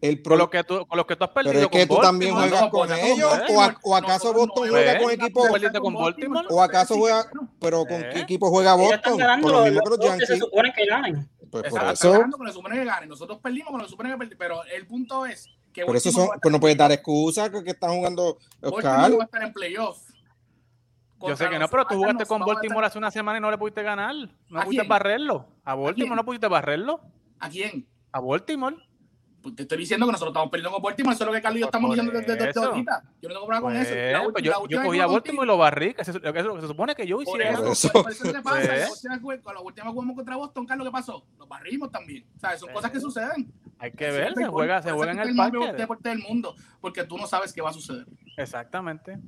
[0.00, 0.34] El pro...
[0.34, 1.52] con, lo que tú, con los que tú has perdido.
[1.54, 3.32] Pero es que tú también juegas no, con ellos.
[3.48, 5.48] O, a, o, acaso Boston juega con equipos.
[5.80, 6.46] con Baltimore?
[6.50, 7.24] O acaso juega.
[7.58, 9.18] Pero ¿con qué equipo juega Boston?
[9.40, 10.28] Por lo mismo que los Yankees.
[10.28, 11.28] se supone que ganen.
[11.50, 12.12] Pues por eso.
[12.30, 13.08] con lo que que.
[13.08, 14.38] Nosotros perdimos con lo que supone que perdimos.
[14.38, 15.84] Pero el punto es que.
[15.84, 18.38] Por eso son, pues no puedes dar excusa que, que están jugando.
[18.60, 19.12] Oscar.
[19.12, 20.08] va a estar en playoff.
[21.20, 23.58] Yo sé que no, pero tú jugaste con Baltimore hace una semana y no le
[23.58, 24.14] pudiste ganar.
[24.48, 25.46] No pudiste barrerlo.
[25.64, 27.00] A Baltimore no pudiste barrerlo.
[27.40, 27.88] ¿A quién?
[28.12, 28.76] A Baltimore.
[29.42, 31.58] Pues te estoy diciendo que nosotros estamos perdiendo con Baltimore, eso es lo que Carlos
[31.58, 33.02] y yo estamos diciendo desde, desde, ahorita.
[33.22, 34.12] Yo no tengo problema con pues, eso.
[34.12, 36.12] La, pues yo, yo cogí a Baltimore y lo barrí, que, se
[36.66, 37.56] supone que yo hiciera.
[37.56, 38.88] Por eso, por eso te pasa.
[39.22, 39.40] Pues.
[39.42, 41.24] Con la última jugamos contra Boston, Carlos, ¿qué pasó?
[41.38, 42.26] Nos barrimos también.
[42.36, 43.52] O sea, son cosas que suceden.
[43.78, 45.64] Hay que ver, se juega, se juega en el parque.
[45.64, 48.06] Es el deporte del mundo, porque tú no sabes qué va a suceder.
[48.36, 49.18] Exactamente.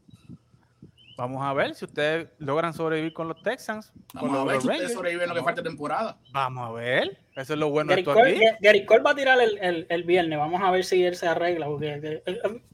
[1.21, 3.93] Vamos a ver si ustedes logran sobrevivir con los Texans.
[4.15, 6.17] Vamos con a ver los si ustedes sobreviven lo que falta de temporada.
[6.33, 7.19] Vamos a ver.
[7.37, 8.41] Eso es lo bueno Gary de Cole, aquí.
[8.63, 10.39] Gary Cole va a tirar el, el, el, viernes.
[10.39, 11.67] Vamos a ver si él se arregla.
[11.67, 12.23] Porque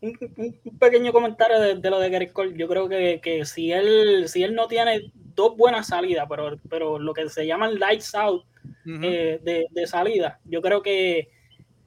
[0.01, 0.17] un,
[0.65, 2.57] un pequeño comentario de, de, lo de Gary Cole.
[2.57, 7.01] Yo creo que, que, si él si él no tiene dos buenas salidas, pero, pero
[7.01, 9.05] lo que se llama lights out uh -huh.
[9.05, 11.33] eh, de, de, salida, yo creo que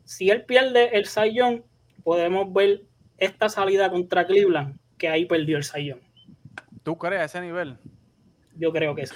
[0.04, 1.64] si él pierde el Sayón,
[2.04, 2.82] podemos ver
[3.18, 6.09] esta salida contra Cleveland, que ahí perdió el Sayón.
[6.84, 7.78] ¿Tú crees a ese nivel?
[8.58, 9.16] Yo creo que sí.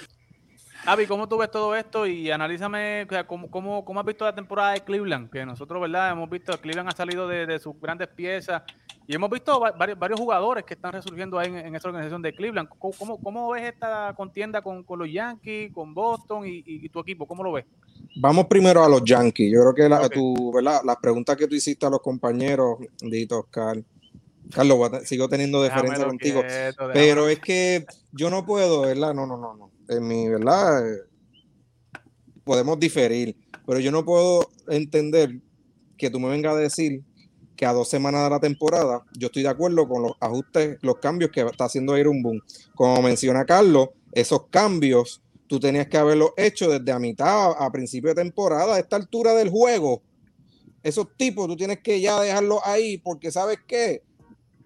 [0.86, 2.06] Avi, ¿cómo tú ves todo esto?
[2.06, 5.80] Y analízame o sea, ¿cómo, cómo, cómo, has visto la temporada de Cleveland, que nosotros,
[5.80, 6.12] ¿verdad?
[6.12, 8.62] Hemos visto que Cleveland ha salido de, de, sus grandes piezas
[9.06, 12.34] y hemos visto varios, varios jugadores que están resurgiendo ahí en, en esa organización de
[12.34, 12.68] Cleveland.
[12.68, 17.00] ¿Cómo, cómo ves esta contienda con, con, los Yankees, con Boston y, y, y, tu
[17.00, 17.26] equipo?
[17.26, 17.64] ¿Cómo lo ves?
[18.16, 19.52] Vamos primero a los Yankees.
[19.52, 20.10] Yo creo que la, okay.
[20.10, 20.82] tu, ¿verdad?
[20.84, 23.78] las preguntas que tú hiciste a los compañeros, Dito, Oscar,
[24.52, 29.14] Carlos, sigo teniendo diferencia contigo, quieto, pero es que yo no puedo, ¿verdad?
[29.14, 29.70] No, no, no, no.
[29.88, 30.82] En mi, ¿verdad?
[32.44, 33.36] Podemos diferir,
[33.66, 35.40] pero yo no puedo entender
[35.96, 37.02] que tú me vengas a decir
[37.56, 40.96] que a dos semanas de la temporada yo estoy de acuerdo con los ajustes, los
[40.96, 42.40] cambios que está haciendo Iron Boom.
[42.74, 48.10] Como menciona Carlos, esos cambios tú tenías que haberlos hecho desde a mitad, a principio
[48.10, 50.02] de temporada, a esta altura del juego.
[50.82, 54.02] Esos tipos tú tienes que ya dejarlos ahí porque sabes qué,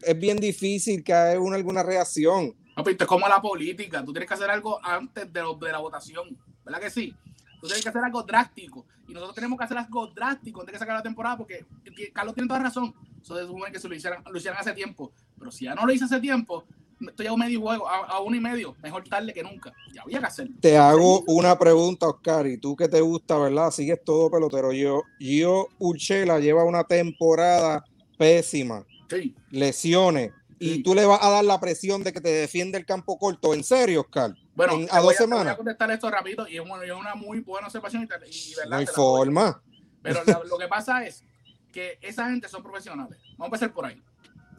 [0.02, 2.54] es bien difícil que haya una, alguna reacción.
[2.76, 4.04] No, pero esto es como la política.
[4.04, 6.36] Tú tienes que hacer algo antes de, lo, de, la votación.
[6.64, 7.14] ¿Verdad que sí?
[7.60, 8.86] Tú tienes que hacer algo drástico.
[9.08, 11.64] Y nosotros tenemos que hacer algo drástico antes de sacar la temporada porque
[12.12, 12.94] Carlos tiene toda razón.
[13.20, 15.12] Eso se supone que se lo hicieran, lo hicieran hace tiempo.
[15.38, 16.64] Pero si ya no lo hice hace tiempo,
[17.00, 18.76] estoy a un medio juego, a, a uno y medio.
[18.80, 19.72] Mejor tarde que nunca.
[19.92, 20.54] Ya había que hacerlo.
[20.60, 22.46] Te hago una pregunta, Oscar.
[22.46, 23.72] Y tú que te gusta, ¿verdad?
[23.72, 24.72] Sigues todo pelotero.
[24.72, 27.84] Yo, yo Urchela lleva una temporada
[28.16, 29.34] pésima sí.
[29.50, 33.18] Lesiones, y tú le vas a dar la presión de que te defiende el campo
[33.18, 33.54] corto.
[33.54, 34.34] ¿En serio, Oscar?
[34.54, 35.44] Bueno, en, a dos a, semanas.
[35.44, 38.02] Voy a contestar esto rápido y es una, muy buena observación.
[38.02, 38.70] Y, y, ¿verdad?
[38.70, 39.62] no hay forma.
[40.02, 41.24] Pero lo, lo, que pasa es
[41.72, 43.18] que esa gente son profesionales.
[43.36, 44.02] Vamos a empezar por ahí.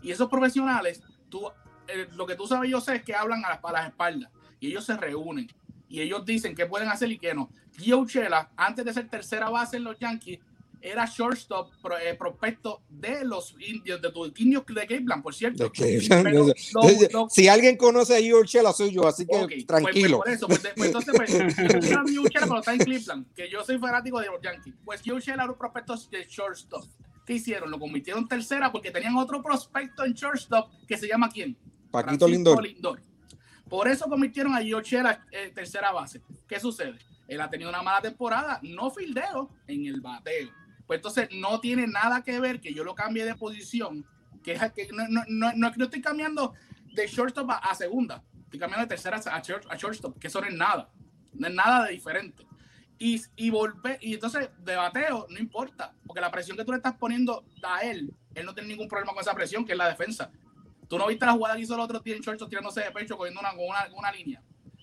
[0.02, 1.50] Y esos profesionales, tú,
[1.88, 4.32] eh, lo que tú sabes, yo sé es que hablan a las, a las espaldas
[4.60, 5.48] y ellos se reúnen
[5.90, 7.50] y ellos dicen qué pueden hacer y qué no.
[7.78, 10.40] Gio Chela, antes de ser tercera base en los Yankees,
[10.82, 11.72] era shortstop
[12.02, 15.72] eh, prospecto de los indios, de tus indios de Cleveland, por cierto.
[17.30, 20.18] si alguien conoce a Gio Chela, soy yo, así que pues, pues, tranquilo.
[20.20, 24.20] por eso, pues, pues entonces, pues, yo pero está en Cleveland, que yo soy fanático
[24.20, 24.76] de los Yankees.
[24.86, 26.86] Pues Gio Chela era un prospecto de shortstop.
[27.26, 27.70] ¿Qué hicieron?
[27.70, 31.56] Lo convirtieron en tercera porque tenían otro prospecto en shortstop que se llama ¿quién?
[31.92, 32.64] Paquito Lindor.
[32.64, 33.02] Lindor.
[33.70, 36.22] Por eso convirtieron a Gio Chela en tercera base.
[36.48, 36.98] ¿Qué sucede?
[37.28, 40.50] Él ha tenido una mala temporada, no fildeo en el bateo
[40.90, 44.04] pues entonces no tiene nada que ver que yo lo cambie de posición,
[44.42, 46.56] que es que no, no, no, no, estoy cambiando
[46.96, 50.56] de shortstop a, segunda, estoy cambiando de tercera a, a, shortstop, que eso no es
[50.56, 50.90] nada,
[51.34, 52.44] no es nada de diferente.
[52.98, 56.78] Y, y, volver, y entonces de bateo no importa, porque la presión que tú le
[56.78, 59.90] estás poniendo a él, él no tiene ningún problema con esa presión, que es la
[59.90, 60.32] defensa.
[60.88, 63.42] Tú no viste la jugada que hizo el otro en shortstop tirándose de pecho, cogiendo
[63.42, 64.42] una, una, una línea.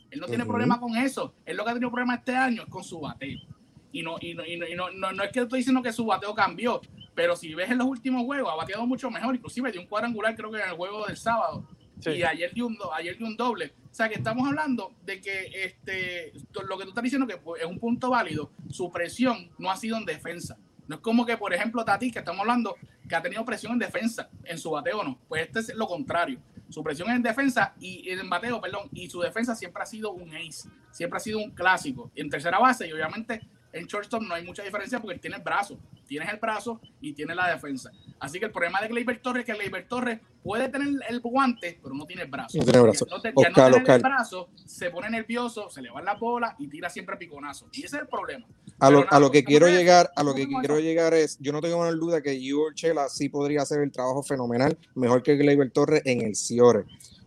[0.08, 1.34] Él no tiene problema con eso.
[1.44, 3.55] Él lo que ha tenido problema este año es con su bateo
[3.92, 6.34] y no, y no, y no, no, no, es que estoy diciendo que su bateo
[6.34, 6.80] cambió,
[7.14, 10.34] pero si ves en los últimos juegos, ha bateado mucho mejor, inclusive dio un cuadrangular
[10.36, 11.66] creo que en el juego del sábado,
[12.04, 13.72] y ayer dio, un, ayer dio un doble.
[13.90, 16.32] O sea que estamos hablando de que este,
[16.68, 19.76] lo que tú estás diciendo que pues, es un punto válido, su presión no ha
[19.76, 20.58] sido en defensa.
[20.86, 22.76] No es como que, por ejemplo, Tati, que estamos hablando,
[23.08, 25.18] que ha tenido presión en defensa, en su bateo no.
[25.26, 26.38] Pues este es lo contrario.
[26.68, 30.12] Su presión es en defensa y en bateo, perdón, y su defensa siempre ha sido
[30.12, 32.10] un ace, siempre ha sido un clásico.
[32.14, 33.40] En tercera base, y obviamente
[33.76, 35.78] en shortstop no hay mucha diferencia porque tiene el brazo.
[36.06, 37.90] Tienes el brazo y tiene la defensa.
[38.20, 41.78] Así que el problema de Gleyber Torres es que Gleyber Torres puede tener el guante,
[41.82, 42.56] pero no tiene el brazo.
[42.58, 43.06] No tiene brazo.
[43.10, 47.16] No, tiene el brazo, se pone nervioso, se le va la bola y tira siempre
[47.16, 47.68] piconazo.
[47.72, 48.46] Y ese es el problema.
[48.78, 51.60] A lo, a lo, que quiero llegar, a lo que quiero llegar es, yo no
[51.60, 55.70] tengo menor duda que Gio Chela sí podría hacer el trabajo fenomenal, mejor que Gleyber
[55.70, 56.84] Torres en el Ciore.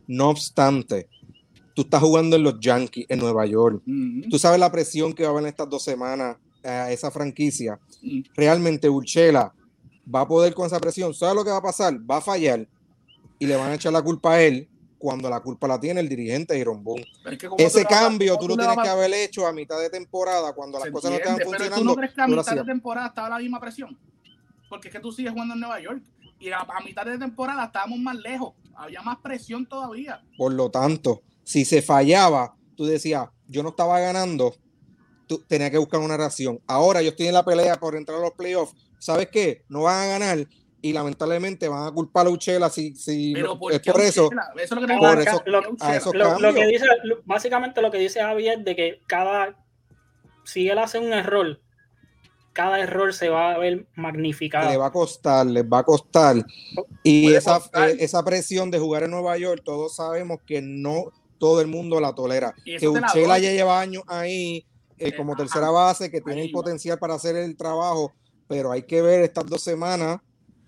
[0.07, 1.07] No obstante,
[1.79, 3.81] tú estás jugando en los Yankees en Nueva York.
[4.29, 7.79] Tú sabes la presión que va a haber en estas dos semanas a esa franquicia.
[8.35, 9.53] Realmente Urchela
[10.13, 11.13] va a poder con esa presión.
[11.13, 11.97] ¿Sabes lo que va a pasar?
[11.99, 12.67] Va a fallar
[13.39, 14.67] y le van a echar la culpa a él
[14.97, 17.05] cuando la culpa la tiene el dirigente Iron Boone.
[17.57, 21.11] Ese cambio tú lo tienes que haber hecho a mitad de temporada cuando las cosas
[21.11, 21.77] no estaban funcionando.
[21.77, 23.97] ¿Tú no crees que a mitad de temporada estaba la misma presión?
[24.67, 26.03] Porque es que tú sigues jugando en Nueva York
[26.41, 28.53] y a mitad de temporada estábamos más lejos.
[28.75, 30.21] Había más presión todavía.
[30.37, 34.53] Por lo tanto, si se fallaba, tú decías, yo no estaba ganando,
[35.25, 36.61] tú tenías que buscar una reacción.
[36.67, 38.75] Ahora yo estoy en la pelea por entrar a los playoffs.
[38.99, 39.63] ¿Sabes qué?
[39.67, 40.47] No van a ganar
[40.79, 44.29] y lamentablemente van a culpar a Uchela si, si es por eso.
[44.59, 44.75] eso
[46.13, 46.85] lo que, dice,
[47.25, 49.57] básicamente lo que dice Javier de que cada
[50.43, 51.59] si él hace un error,
[52.53, 54.69] cada error se va a ver magnificado.
[54.69, 56.45] Le va a costar, les va a costar.
[57.01, 61.61] Y esa, eh, esa presión de jugar en Nueva York, todos sabemos que no todo
[61.61, 62.53] el mundo la tolera.
[62.63, 64.67] Que Uchela ya lleva años ahí
[64.99, 68.13] eh, como tercera base, que tiene el potencial para hacer el trabajo,
[68.47, 70.19] pero hay que ver estas dos semanas.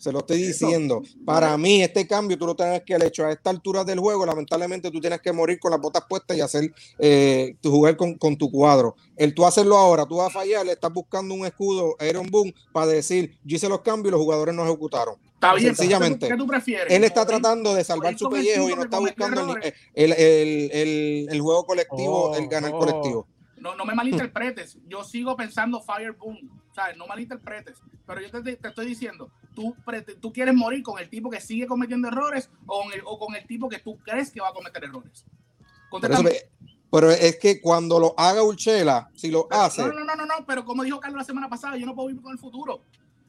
[0.02, 1.04] Se lo estoy diciendo.
[1.24, 4.26] Para mí, este cambio tú lo tienes que haber hecho a esta altura del juego.
[4.26, 8.18] Lamentablemente, tú tienes que morir con las botas puestas y hacer eh, tu jugar con,
[8.36, 8.96] tu cuadro.
[9.16, 12.32] El tú hacerlo ahora, tú vas a fallar, le estás buscando un escudo a Aaron
[12.32, 15.18] Boone para decir: Yo hice los cambios y los jugadores no ejecutaron.
[15.36, 16.28] Está bien, Sencillamente.
[16.28, 16.92] ¿Qué tú, prefieres?
[16.92, 19.56] Él está tratando de salvar su pellejo y no está buscando
[19.94, 22.80] el, el, el, juego colectivo, el ganar oh.
[22.80, 23.28] colectivo.
[23.62, 24.80] No, no me malinterpretes.
[24.88, 26.50] Yo sigo pensando Fire Boom.
[26.74, 26.98] ¿Sabes?
[26.98, 27.78] No malinterpretes.
[28.08, 29.76] Pero yo te, estoy diciendo, tú,
[30.20, 33.36] tú quieres morir con el tipo que sigue cometiendo errores o, con el, o con
[33.36, 35.26] el tipo que tú crees que va a cometer errores.
[36.92, 39.82] Pero, es que cuando lo haga Urchela, si lo hace.
[39.82, 42.08] No, no, no, no, no, pero como dijo Carlos la semana pasada, yo no puedo
[42.08, 42.82] vivir con el futuro.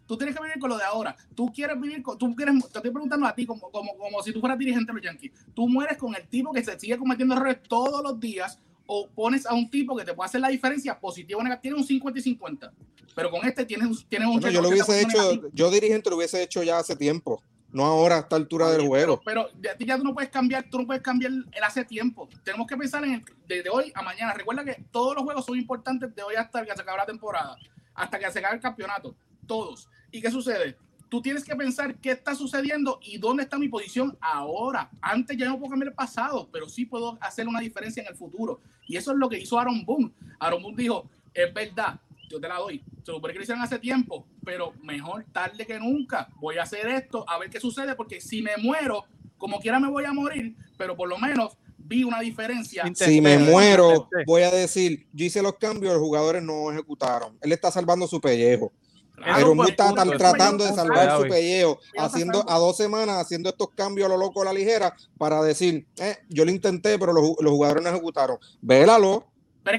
[0.07, 1.15] Tú tienes que vivir con lo de ahora.
[1.35, 2.19] Tú quieres vivir con.
[2.19, 4.95] Tú quieres, te estoy preguntando a ti, como, como, como si tú fueras dirigente de
[4.95, 5.33] los Yankees.
[5.55, 9.47] Tú mueres con el tipo que se sigue cometiendo errores todos los días o pones
[9.47, 12.19] a un tipo que te puede hacer la diferencia positiva o negativa, tiene un 50
[12.19, 12.73] y 50.
[13.15, 16.79] Pero con este tienes, un yo lo hubiese hecho, yo dirigente lo hubiese hecho ya
[16.79, 19.21] hace tiempo, no ahora a esta altura del juego.
[19.25, 22.29] Pero, pero ya tú no puedes cambiar, tú no puedes cambiar el hace tiempo.
[22.45, 24.35] Tenemos que pensar en el, desde hoy a mañana.
[24.35, 27.57] Recuerda que todos los juegos son importantes de hoy hasta que se acabe la temporada,
[27.95, 29.15] hasta que se acabe el campeonato.
[29.47, 29.89] Todos.
[30.11, 30.77] ¿Y qué sucede?
[31.13, 34.89] Tú tienes que pensar qué está sucediendo y dónde está mi posición ahora.
[35.03, 38.17] Antes ya no puedo cambiar el pasado, pero sí puedo hacer una diferencia en el
[38.17, 38.63] futuro.
[38.87, 40.11] Y eso es lo que hizo Aaron Boone.
[40.39, 42.01] Aaron Boone dijo, es verdad,
[42.31, 42.83] yo te la doy.
[43.05, 46.31] Se supone que lo hicieron hace tiempo, pero mejor tarde que nunca.
[46.41, 49.05] Voy a hacer esto, a ver qué sucede, porque si me muero,
[49.37, 52.85] como quiera me voy a morir, pero por lo menos vi una diferencia.
[52.95, 57.37] Si me muero, voy a decir, yo hice los cambios, los jugadores no ejecutaron.
[57.43, 58.73] Él está salvando su pellejo.
[59.17, 64.07] Pero Mu está tratando de salvar su pellejo, haciendo a dos semanas, haciendo estos cambios
[64.07, 67.53] a lo loco a la ligera para decir, eh, yo lo intenté, pero los, los
[67.53, 68.39] jugadores no ejecutaron.
[68.61, 69.33] Vélalo,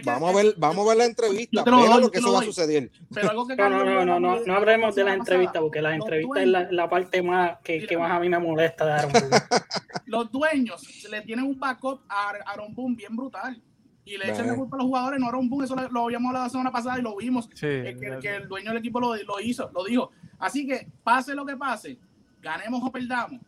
[0.05, 2.89] vamos, a ver, vamos a ver la entrevista, pero lo que eso va a suceder.
[3.09, 6.89] no, no, no, no, no, hablemos de las entrevistas, porque las entrevistas es la, la,
[6.89, 9.11] parte más que, que, más a mí me molesta de Aaron
[10.05, 13.61] Los dueños le tienen un backup a Aaron Boone bien brutal.
[14.05, 16.45] Y le echan la culpa a los jugadores, no Aaron Boone, eso lo, habíamos hablado
[16.45, 17.47] la semana pasada y lo vimos.
[17.47, 20.11] que, que, el dueño del equipo lo, lo, hizo, lo dijo.
[20.39, 21.97] Así que pase lo que pase,
[22.41, 23.39] ganemos o perdamos.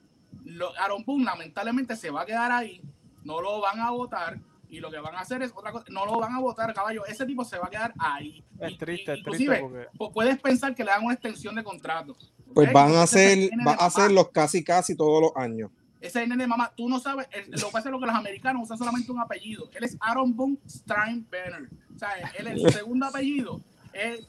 [0.45, 2.81] Lo, Aaron Boone lamentablemente se va a quedar ahí,
[3.23, 4.39] no lo van a votar
[4.69, 7.05] y lo que van a hacer es otra cosa, no lo van a votar, caballo,
[7.05, 8.43] ese tipo se va a quedar ahí.
[8.59, 10.13] Es triste, es triste porque...
[10.13, 12.15] puedes pensar que le dan una extensión de contrato.
[12.53, 15.71] Pues van a hacer, va a hacerlos casi casi todos los años.
[16.05, 18.77] Ese nene mamá, tú no sabes, lo que pasa es lo que los americanos usan
[18.77, 19.69] solamente un apellido.
[19.73, 21.69] Él es Aaron Boone Steinbrenner.
[21.95, 23.61] O sea, él es el segundo apellido.
[23.93, 24.25] Él,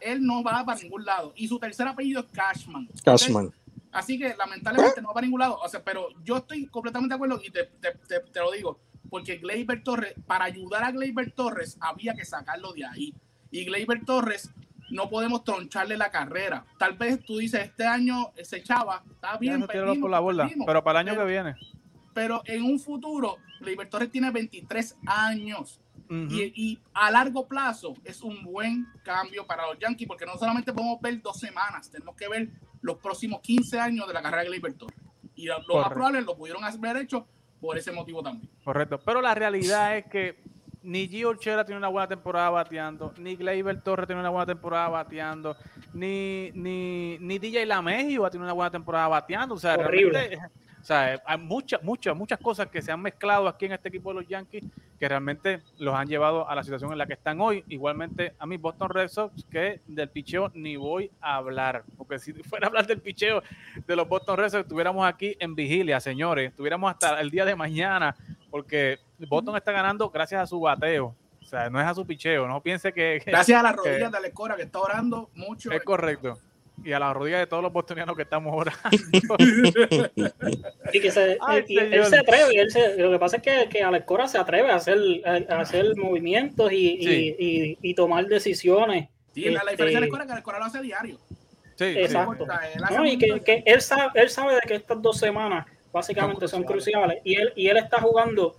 [0.00, 1.32] él, no va para ningún lado.
[1.36, 2.88] Y su tercer apellido es Cashman.
[3.02, 3.52] Cashman.
[3.90, 5.58] Así que lamentablemente no va para ningún lado.
[5.62, 8.78] O sea, pero yo estoy completamente de acuerdo y te, te, te lo digo
[9.14, 13.14] porque Gleyber Torres, para ayudar a Gleyber Torres, había que sacarlo de ahí.
[13.52, 14.50] Y Gleyber Torres,
[14.94, 16.64] no podemos troncharle la carrera.
[16.78, 19.66] Tal vez tú dices, este año ese chava está bien,
[20.00, 21.56] por la bola, pero para el año que viene.
[22.14, 25.80] Pero en un futuro, Gleyber Torres tiene 23 años.
[26.08, 31.00] y, a largo plazo es un buen cambio para los Yankees, porque no solamente podemos
[31.00, 34.74] ver dos semanas, tenemos que ver los próximos 15 años de la carrera de Gleyber
[34.74, 34.98] Torres.
[35.34, 37.26] Y los más lo pudieron haber hecho
[37.60, 38.48] por ese motivo también.
[38.62, 40.38] Correcto, pero la realidad es que
[40.84, 44.88] ni Gio Chera tiene una buena temporada bateando, ni Gleyber Torres tiene una buena temporada
[44.88, 45.56] bateando,
[45.92, 49.54] ni, ni, ni DJ Lamegio tiene una buena temporada bateando.
[49.54, 50.38] O sea, Horrible.
[50.84, 54.10] O sea, hay muchas, muchas, muchas cosas que se han mezclado aquí en este equipo
[54.10, 54.64] de los Yankees
[54.98, 57.64] que realmente los han llevado a la situación en la que están hoy.
[57.68, 62.34] Igualmente a mí Boston Red Sox, que del picheo ni voy a hablar, porque si
[62.34, 63.42] fuera a hablar del picheo
[63.86, 67.56] de los Boston Red Sox, estuviéramos aquí en vigilia, señores, estuviéramos hasta el día de
[67.56, 68.14] mañana,
[68.54, 71.12] porque Boston está ganando gracias a su bateo.
[71.42, 73.20] O sea, no es a su picheo, no piense que...
[73.26, 75.72] gracias a las rodillas de Alecora, que está orando mucho.
[75.72, 76.38] Es correcto
[76.84, 78.72] y a la rodilla de todos los bostonianos que estamos ahora.
[80.92, 84.04] y que se, él, se atreve, él se, lo que pasa es que, que Alex
[84.04, 89.08] Cora se atreve a hacer, a, hacer movimientos y, y, y, y, tomar decisiones.
[89.34, 91.18] Sí, la, diferencia de Alex Cora es que Alex Cora lo hace diario.
[91.76, 92.46] Sí, exacto.
[92.90, 96.64] no, y que, que, él, sabe, él sabe de que estas dos semanas básicamente son
[96.64, 98.56] cruciales y él, y él está jugando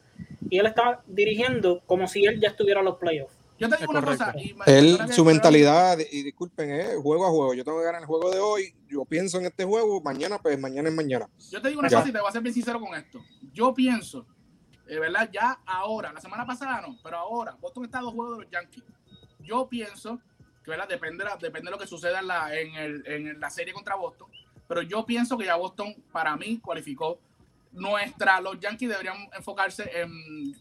[0.50, 3.36] y él está dirigiendo como si él ya estuviera en los playoffs.
[3.58, 4.34] Yo te digo una cosa.
[4.66, 7.54] Él, su mentalidad, y disculpen, es juego a juego.
[7.54, 8.76] Yo tengo que ganar el juego de hoy.
[8.88, 10.02] Yo pienso en este juego.
[10.02, 11.30] Mañana, pues mañana es mañana.
[11.52, 13.24] Yo te digo una cosa y te voy a ser bien sincero con esto.
[13.54, 14.26] Yo pienso,
[14.86, 18.38] de verdad, ya ahora, la semana pasada no, pero ahora, Boston está a dos juegos
[18.38, 18.84] de los Yankees.
[19.40, 20.20] Yo pienso
[20.64, 20.90] que, ¿verdad?
[20.90, 24.30] Depende, depende de lo que suceda en la, en, el, en la serie contra Boston.
[24.68, 27.20] Pero yo pienso que ya Boston, para mí, cualificó.
[27.72, 30.56] Nuestra, los Yankees deberían enfocarse en,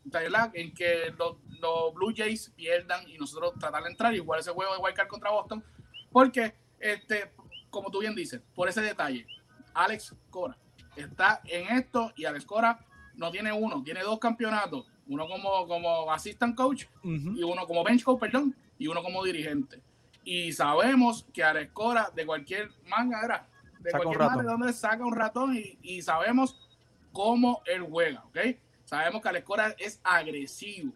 [0.52, 4.14] en que los, Blue Jays pierdan y nosotros tratar de entrar.
[4.14, 5.64] Igual ese juego de Wildcard contra Boston,
[6.10, 7.30] porque, este,
[7.70, 9.26] como tú bien dices, por ese detalle,
[9.74, 10.56] Alex Cora
[10.96, 12.78] está en esto y Alex Cora
[13.14, 18.02] no tiene uno, tiene dos campeonatos, uno como, como assistant coach y uno como bench
[18.04, 19.80] coach, perdón, y uno como dirigente.
[20.24, 23.48] Y sabemos que Alex Cora de cualquier manga era,
[23.84, 26.58] de cualquier manga de donde saca un ratón y, y sabemos
[27.12, 28.56] cómo él juega, ¿ok?
[28.84, 30.92] Sabemos que Alex Cora es agresivo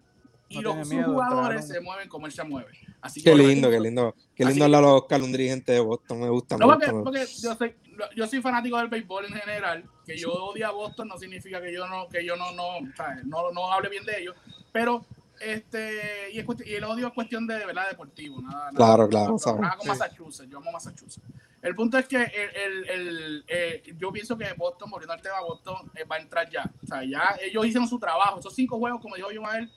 [0.49, 2.71] y los jugadores se mueven como él se mueve.
[3.01, 6.29] Así qué lindo, qué lindo, qué lindo hablar a Oscar, un dirigente de Boston, me
[6.29, 7.05] gusta no, mucho.
[7.05, 7.75] Porque, yo, soy,
[8.17, 11.73] yo soy fanático del béisbol en general, que yo odio a Boston no significa que
[11.73, 12.81] yo no, que yo no, no,
[13.25, 14.35] no, no hable bien de ellos,
[14.73, 15.05] pero
[15.41, 20.49] este y, y, el odio es cuestión de, verdad deportivo, nada, claro, claro, con Massachusetts,
[20.51, 21.21] yo amo Massachusetts.
[21.61, 25.91] El punto es que el, el, eh, yo pienso que Boston, volviendo al tema, Boston
[25.95, 26.71] eh, va a entrar ya.
[26.83, 28.39] O sea, ya ellos hicieron su trabajo.
[28.39, 29.71] Esos cinco juegos, como dijo Jomael,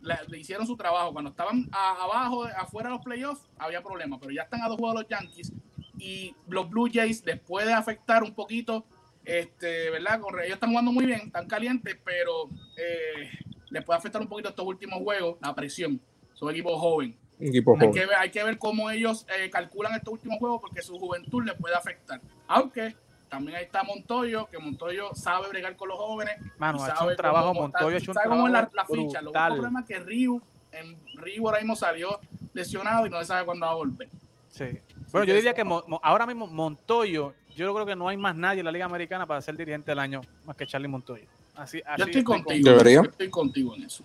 [0.00, 1.12] le, le hicieron su trabajo.
[1.12, 5.02] Cuando estaban abajo, afuera de los playoffs, había problemas, pero ya están a dos juegos
[5.02, 5.52] los Yankees.
[5.98, 8.84] Y los Blue Jays les puede afectar un poquito,
[9.24, 10.20] este, ¿verdad?
[10.42, 13.30] Ellos están jugando muy bien, están calientes, pero eh,
[13.70, 16.00] les puede afectar un poquito estos últimos juegos, la presión.
[16.34, 20.38] Son equipos jóvenes hay, que ver, hay que ver cómo ellos eh, calculan estos últimos
[20.38, 22.20] juegos porque su juventud les puede afectar.
[22.46, 22.94] Aunque
[23.28, 26.36] también ahí está Montoyo, que Montoyo sabe bregar con los jóvenes.
[26.58, 29.22] Mano, ha hecho un trabajo, Montoyo ha hecho un sabe cómo es la, la ficha.
[29.22, 30.42] Lo único problema es que Ryu,
[30.72, 32.20] en Ryu ahora mismo salió
[32.52, 34.08] lesionado y no se sabe cuándo va a volver.
[34.48, 34.66] Sí.
[35.12, 35.64] Bueno, yo diría que
[36.02, 39.40] ahora mismo Montoyo, yo creo que no hay más nadie en la Liga Americana para
[39.40, 41.26] ser dirigente del año más que Charlie Montoyo.
[41.60, 42.82] Así, así yo estoy contigo.
[42.82, 44.02] Yo estoy contigo en eso.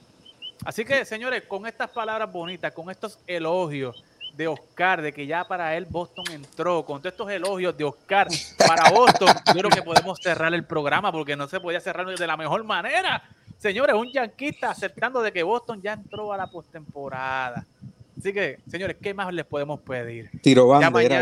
[0.65, 4.03] Así que, señores, con estas palabras bonitas, con estos elogios
[4.35, 8.27] de Oscar, de que ya para él Boston entró, con todos estos elogios de Oscar
[8.67, 12.27] para Boston, yo creo que podemos cerrar el programa porque no se podía cerrar de
[12.27, 13.23] la mejor manera.
[13.57, 17.65] Señores, un yanquista aceptando de que Boston ya entró a la postemporada.
[18.17, 20.29] Así que, señores, ¿qué más les podemos pedir?
[20.41, 21.19] Tiro bandera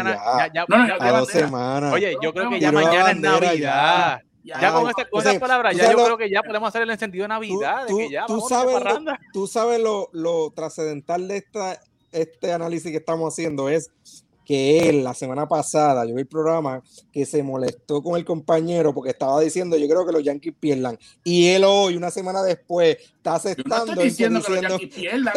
[0.52, 0.66] ya.
[0.68, 1.94] mañana, ya, a dos semanas.
[1.94, 4.22] Oye, yo creo que ya mañana es Navidad.
[4.22, 7.30] Ya, con, esta, esas palabras, ya yo creo que ya podemos hacer el encendido de
[7.30, 7.86] Navidad.
[7.88, 11.82] Tú, de que ya tú sabes, lo, tú sabes lo, lo trascendental de esta,
[12.12, 13.92] este análisis que estamos haciendo es
[14.46, 16.82] que él la semana pasada, yo vi el programa,
[17.12, 20.98] que se molestó con el compañero porque estaba diciendo, yo creo que los Yankees pierdan.
[21.24, 23.78] Y él hoy, una semana después, está aceptando.
[23.78, 25.34] Yo no estoy diciendo que los Yankees pierdan.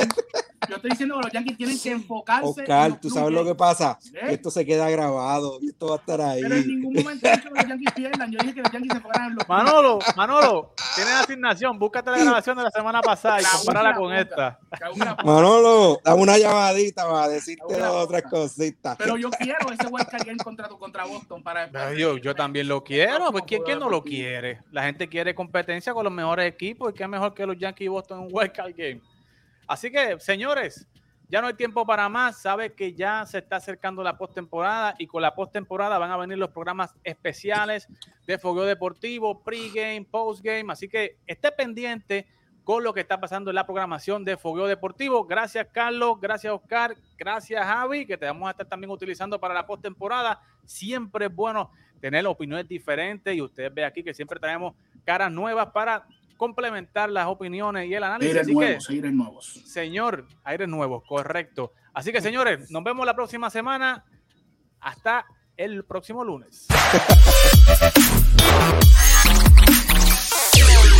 [0.68, 2.48] Yo estoy diciendo que los Yankees tienen que enfocarse.
[2.48, 3.98] Oscar, tú sabes lo que pasa.
[4.14, 4.32] ¿Eh?
[4.32, 6.42] Esto se queda grabado y esto va a estar ahí.
[6.42, 8.32] Pero en ningún momento he dicho que los Yankees pierdan.
[8.32, 9.48] Yo dije que los Yankees se enfocaran en los.
[9.48, 11.78] Manolo, Manolo, tienes asignación.
[11.78, 14.58] Búscate la grabación de la semana pasada y compárala con esta.
[15.24, 18.96] Manolo, dame una llamadita para decirte otras cositas.
[18.96, 21.42] Pero yo quiero ese Wildcard Game contra, contra Boston.
[21.42, 23.30] para yo, yo también lo quiero.
[23.30, 24.60] Pues, ¿quién, ¿quién no lo quiere?
[24.72, 27.88] La gente quiere competencia con los mejores equipos y qué mejor que los Yankees y
[27.88, 29.00] Boston en un Wildcard Game.
[29.66, 30.88] Así que, señores,
[31.28, 32.40] ya no hay tiempo para más.
[32.40, 36.38] Sabe que ya se está acercando la postemporada y con la postemporada van a venir
[36.38, 37.88] los programas especiales
[38.26, 40.72] de fogueo deportivo, pregame, postgame.
[40.72, 42.26] Así que esté pendiente
[42.66, 45.24] con lo que está pasando en la programación de Fogueo Deportivo.
[45.24, 46.18] Gracias, Carlos.
[46.20, 46.96] Gracias, Oscar.
[47.16, 50.40] Gracias, Javi, que te vamos a estar también utilizando para la postemporada.
[50.64, 51.70] Siempre es bueno
[52.00, 54.74] tener opiniones diferentes y ustedes ve aquí que siempre traemos
[55.04, 58.34] caras nuevas para complementar las opiniones y el análisis.
[58.34, 59.46] Aires nuevos, aires nuevos.
[59.64, 61.72] Señor, aires nuevos, correcto.
[61.92, 64.04] Así que, señores, nos vemos la próxima semana.
[64.80, 65.26] Hasta
[65.56, 66.66] el próximo lunes.